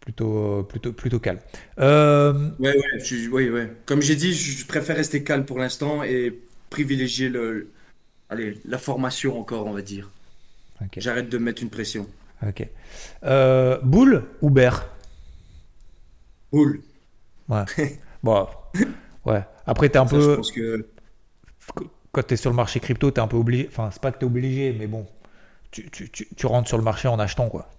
[0.00, 1.38] Plutôt, euh, plutôt, plutôt calme.
[1.78, 3.72] Euh, Ouais, ouais, je ouais, ouais.
[3.86, 6.38] Comme j'ai dit, je préfère rester calme pour l'instant et
[6.70, 7.72] privilégier le,
[8.30, 10.10] allez, la formation encore, on va dire.
[10.80, 10.98] ok.
[10.98, 12.08] J'arrête de mettre une pression.
[12.42, 12.68] ok.
[13.24, 14.86] Euh, boule ou bear?
[16.52, 16.82] Cool.
[17.48, 17.66] Ouais.
[18.22, 18.46] bon,
[19.26, 19.42] ouais.
[19.66, 20.36] Après, t'es un Ça, je peu.
[20.36, 20.86] pense que
[22.12, 23.66] Quand t'es sur le marché crypto, t'es un peu obligé.
[23.68, 25.06] Enfin, c'est pas que t'es obligé, mais bon.
[25.70, 27.70] Tu, tu, tu, tu rentres sur le marché en achetant, quoi.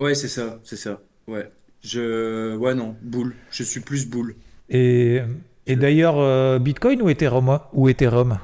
[0.00, 1.00] Ouais, c'est ça, c'est ça.
[1.26, 1.50] Ouais.
[1.82, 3.34] Je, ouais, non, boule.
[3.50, 4.34] Je suis plus boule.
[4.68, 5.20] Et,
[5.66, 8.38] et d'ailleurs, euh, Bitcoin ou Ethereum Ou Ethereum?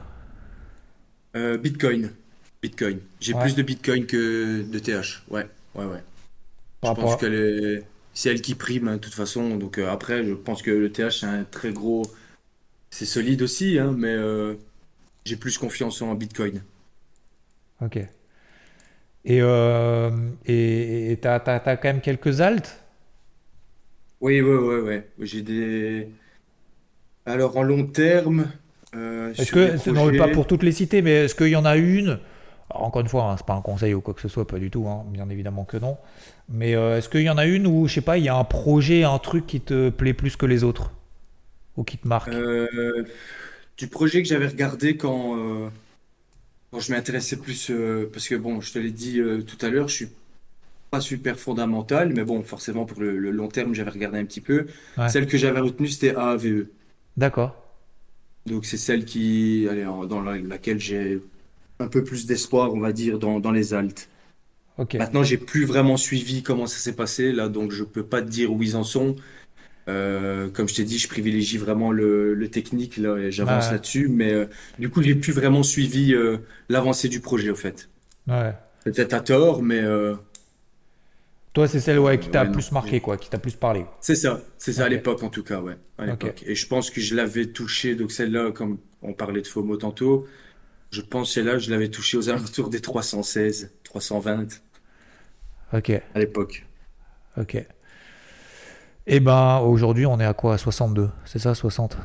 [1.36, 2.10] Euh, Bitcoin.
[2.62, 3.00] Bitcoin.
[3.20, 3.40] J'ai Ouais.
[3.42, 5.22] plus de Bitcoin que de TH.
[5.28, 6.02] Ouais, ouais, ouais.
[6.80, 7.84] Par Je rapport pense à- qu'elle est,
[8.14, 9.56] c'est elle qui prime, hein, de toute façon.
[9.56, 12.04] Donc euh, après, je pense que le TH, c'est un très gros,
[12.90, 14.54] c'est solide aussi, hein, mais euh,
[15.24, 16.62] j'ai plus confiance en Bitcoin.
[17.80, 17.98] Ok.
[19.24, 20.10] Et euh,
[20.46, 22.80] et t'as, quand même quelques alts?
[24.20, 25.10] Oui, ouais, ouais.
[25.20, 26.08] J'ai des.
[27.26, 28.50] Alors en long terme,
[28.94, 30.32] euh, Est-ce que, non, pas projets.
[30.32, 32.20] pour toutes les citer, mais est-ce qu'il y en a une
[32.74, 34.58] Alors, Encore une fois, hein, c'est pas un conseil ou quoi que ce soit, pas
[34.58, 35.96] du tout, hein, bien évidemment que non.
[36.48, 38.36] Mais euh, est-ce qu'il y en a une où, je sais pas, il y a
[38.36, 40.92] un projet, un truc qui te plaît plus que les autres?
[41.76, 42.42] Ou qui te marque?
[42.46, 43.04] Euh,
[43.78, 45.70] du projet que j'avais regardé quand, euh,
[46.70, 47.70] quand je m'intéressais plus,
[48.12, 50.08] parce que bon, je te l'ai dit tout à l'heure, je suis
[50.90, 54.40] pas super fondamental, mais bon, forcément pour le, le long terme, j'avais regardé un petit
[54.42, 54.68] peu.
[54.96, 55.14] Ouais.
[55.14, 56.68] Celle que j'avais retenue, c'était AAVE.
[57.16, 57.54] D'accord.
[58.46, 61.20] Donc c'est celle qui, allez, dans la- laquelle j'ai
[61.80, 64.08] un peu plus d'espoir, on va dire, dans, dans les altes.
[64.78, 64.94] Ok.
[64.94, 68.28] Maintenant, j'ai plus vraiment suivi comment ça s'est passé là, donc je peux pas te
[68.28, 69.16] dire où ils en sont.
[69.88, 74.08] Euh, comme je t'ai dit, je privilégie vraiment le, le technique là, et j'avance là-dessus.
[74.08, 74.46] Mais euh,
[74.78, 77.88] du coup, j'ai plus vraiment suivi euh, l'avancée du projet, au fait.
[78.26, 78.52] Ouais.
[78.84, 79.82] Peut-être à tort, mais
[81.52, 82.52] Toi, c'est celle ouais, qui t'a ouais, non.
[82.52, 83.84] plus marqué, quoi, qui t'a plus parlé.
[84.00, 84.42] c'est ça.
[84.58, 85.76] C'est ça à l'époque, en tout cas, ouais.
[85.98, 86.06] À.
[86.46, 90.26] Et je pense que je l'avais touché, donc celle-là, comme on parlait de FOMO tantôt,
[90.94, 94.60] je pense que celle-là, je l'avais touché aux alentours des 316, 320
[95.72, 96.64] Ok, à l'époque.
[97.36, 97.64] ok.
[99.06, 100.54] Et ben, aujourd'hui, on est à quoi?
[100.54, 101.98] À 62, c'est ça, 60?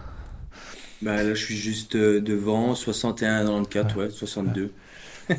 [1.02, 4.74] Bah, là, je suis juste euh, devant, 61 dans le 4, ouais, 62.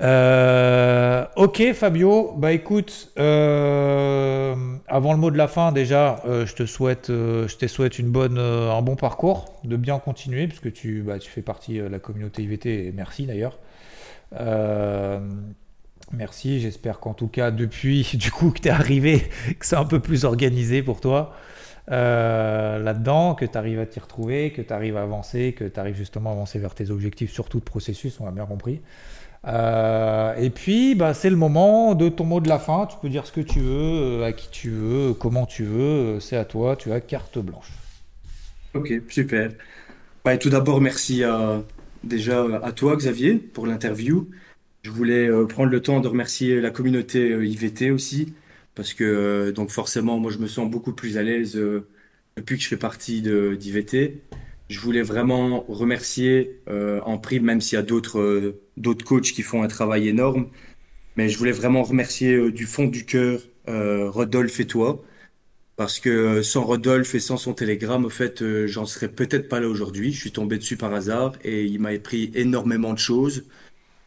[0.00, 4.54] Euh, ok Fabio, bah écoute, euh,
[4.88, 8.10] avant le mot de la fin déjà, euh, je te souhaite, je te souhaite une
[8.10, 11.98] bonne, un bon parcours, de bien continuer puisque tu, bah, tu fais partie de la
[11.98, 13.58] communauté IVT et merci d'ailleurs.
[16.12, 19.20] Merci, j'espère qu'en tout cas depuis du coup que tu es arrivé,
[19.58, 21.34] que c'est un peu plus organisé pour toi
[21.88, 25.96] là-dedans, que tu arrives à t'y retrouver, que tu arrives à avancer, que tu arrives
[25.96, 28.80] justement à avancer vers tes objectifs sur tout le processus, on a bien compris.
[29.46, 32.86] Euh, et puis, bah, c'est le moment de ton mot de la fin.
[32.86, 35.80] Tu peux dire ce que tu veux, euh, à qui tu veux, comment tu veux.
[36.16, 36.76] euh, C'est à toi.
[36.76, 37.84] Tu as carte blanche.
[38.74, 39.52] Ok, super.
[40.24, 41.22] Bah, tout d'abord, merci
[42.04, 44.30] déjà à toi, Xavier, pour l'interview.
[44.82, 48.34] Je voulais prendre le temps de remercier la communauté IVT aussi,
[48.74, 51.56] parce que donc forcément, moi, je me sens beaucoup plus à l'aise
[52.36, 54.22] depuis que je fais partie d'IVT.
[54.68, 59.62] Je voulais vraiment remercier en prime, même s'il y a d'autres d'autres coachs qui font
[59.62, 60.48] un travail énorme,
[61.16, 65.02] mais je voulais vraiment remercier euh, du fond du cœur euh, Rodolphe et toi.
[65.76, 69.60] Parce que euh, sans Rodolphe et sans son télégramme, au fait, j'en serais peut-être pas
[69.60, 70.12] là aujourd'hui.
[70.12, 73.44] Je suis tombé dessus par hasard et il m'a appris énormément de choses.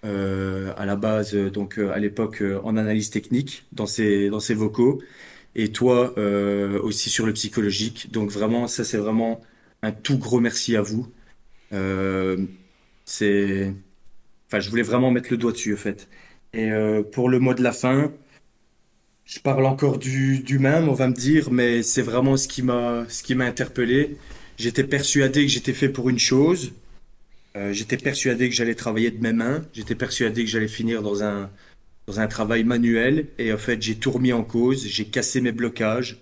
[0.03, 5.01] À la base, donc à l'époque en analyse technique dans ses dans ses vocaux
[5.55, 6.17] et toi
[6.81, 8.09] aussi sur le psychologique.
[8.11, 9.41] Donc vraiment, ça c'est vraiment
[9.81, 11.11] un tout gros merci à vous.
[13.05, 13.73] C'est,
[14.47, 16.07] enfin, je voulais vraiment mettre le doigt dessus au fait.
[16.53, 18.11] Et euh, pour le mot de la fin.
[19.25, 22.61] Je parle encore du, du même, on va me dire, mais c'est vraiment ce qui
[22.61, 24.17] m'a, ce qui m'a interpellé.
[24.57, 26.71] J'étais persuadé que j'étais fait pour une chose.
[27.57, 29.65] Euh, j'étais persuadé que j'allais travailler de mes mains.
[29.73, 31.49] J'étais persuadé que j'allais finir dans un,
[32.07, 33.27] dans un travail manuel.
[33.37, 34.87] Et en fait, j'ai tout remis en cause.
[34.87, 36.17] J'ai cassé mes blocages.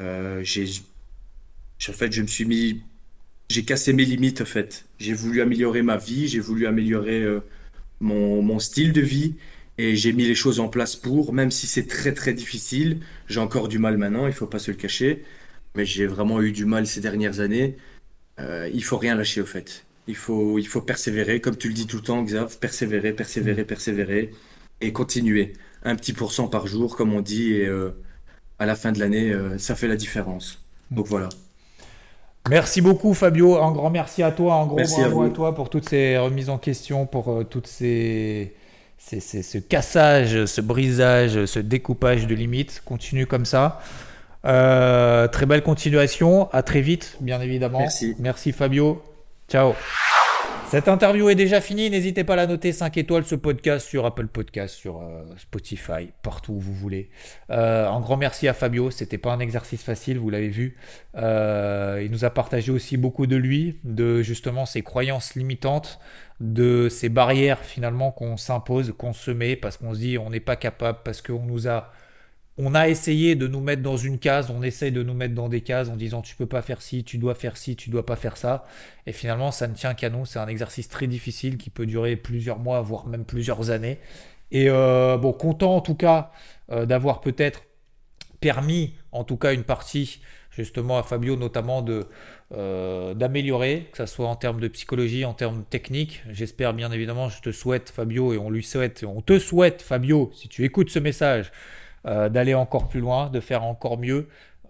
[0.00, 0.66] Euh, j'ai,
[1.88, 2.82] en fait, je me suis mis,
[3.48, 4.84] j'ai cassé mes limites, en fait.
[4.98, 6.28] J'ai voulu améliorer ma vie.
[6.28, 7.40] J'ai voulu améliorer, euh,
[8.00, 9.34] mon, mon style de vie.
[9.78, 13.40] Et j'ai mis les choses en place pour, même si c'est très très difficile, j'ai
[13.40, 15.22] encore du mal maintenant, il faut pas se le cacher,
[15.74, 17.76] mais j'ai vraiment eu du mal ces dernières années.
[18.40, 19.84] Euh, il faut rien lâcher au fait.
[20.08, 23.64] Il faut, il faut persévérer, comme tu le dis tout le temps, Xav, persévérer, persévérer,
[23.64, 24.32] persévérer,
[24.80, 25.52] et continuer.
[25.82, 27.90] Un petit pourcent par jour, comme on dit, et euh,
[28.58, 30.62] à la fin de l'année, euh, ça fait la différence.
[30.90, 31.28] Donc voilà.
[32.48, 33.56] Merci beaucoup, Fabio.
[33.62, 34.54] Un grand merci à toi.
[34.54, 37.66] Un gros Merci bravo à, toi pour toutes ces remises en question, pour euh, toutes
[37.66, 38.54] ces,
[38.98, 42.82] ces- ces- ce cassage, ce brisage, ce découpage de limites.
[42.84, 43.80] Continue comme ça.
[44.44, 46.48] Euh, très belle continuation.
[46.52, 47.80] À très vite, bien évidemment.
[47.80, 48.14] Merci.
[48.18, 49.02] Merci, Fabio.
[49.48, 49.74] Ciao.
[50.68, 51.90] Cette interview est déjà finie.
[51.90, 56.10] N'hésitez pas à la noter 5 étoiles, ce podcast sur Apple Podcast, sur euh, Spotify,
[56.22, 57.08] partout où vous voulez.
[57.50, 58.90] Euh, un grand merci à Fabio.
[58.90, 60.76] C'était pas un exercice facile, vous l'avez vu.
[61.14, 66.00] Euh, il nous a partagé aussi beaucoup de lui, de justement ses croyances limitantes,
[66.40, 70.40] de ces barrières finalement qu'on s'impose, qu'on se met parce qu'on se dit on n'est
[70.40, 71.92] pas capable, parce qu'on nous a
[72.58, 75.48] on a essayé de nous mettre dans une case, on essaye de nous mettre dans
[75.48, 78.06] des cases en disant tu peux pas faire ci, tu dois faire ci, tu dois
[78.06, 78.66] pas faire ça.
[79.06, 80.24] Et finalement, ça ne tient qu'à nous.
[80.24, 83.98] C'est un exercice très difficile qui peut durer plusieurs mois, voire même plusieurs années.
[84.52, 86.30] Et euh, bon, content en tout cas
[86.70, 87.62] euh, d'avoir peut-être
[88.40, 92.06] permis, en tout cas une partie justement à Fabio notamment de
[92.52, 96.22] euh, d'améliorer, que ce soit en termes de psychologie, en termes techniques.
[96.30, 100.30] J'espère bien évidemment, je te souhaite Fabio et on lui souhaite, on te souhaite Fabio,
[100.34, 101.52] si tu écoutes ce message,
[102.06, 104.28] euh, d'aller encore plus loin, de faire encore mieux.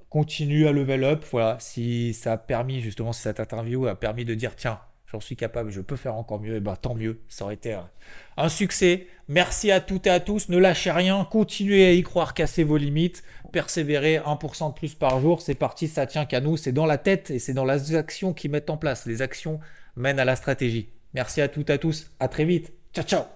[0.09, 1.25] Continue à level up.
[1.31, 5.21] Voilà, si ça a permis justement, si cette interview a permis de dire tiens, j'en
[5.21, 7.89] suis capable, je peux faire encore mieux, et ben tant mieux, ça aurait été un,
[8.37, 9.07] un succès.
[9.29, 12.77] Merci à toutes et à tous, ne lâchez rien, continuez à y croire, cassez vos
[12.77, 13.23] limites,
[13.53, 16.99] persévérez 1% de plus par jour, c'est parti, ça tient qu'à nous, c'est dans la
[16.99, 19.07] tête et c'est dans les actions qui mettent en place.
[19.07, 19.61] Les actions
[19.97, 20.91] mènent à la stratégie.
[21.15, 22.73] Merci à toutes et à tous, à très vite.
[22.93, 23.36] Ciao ciao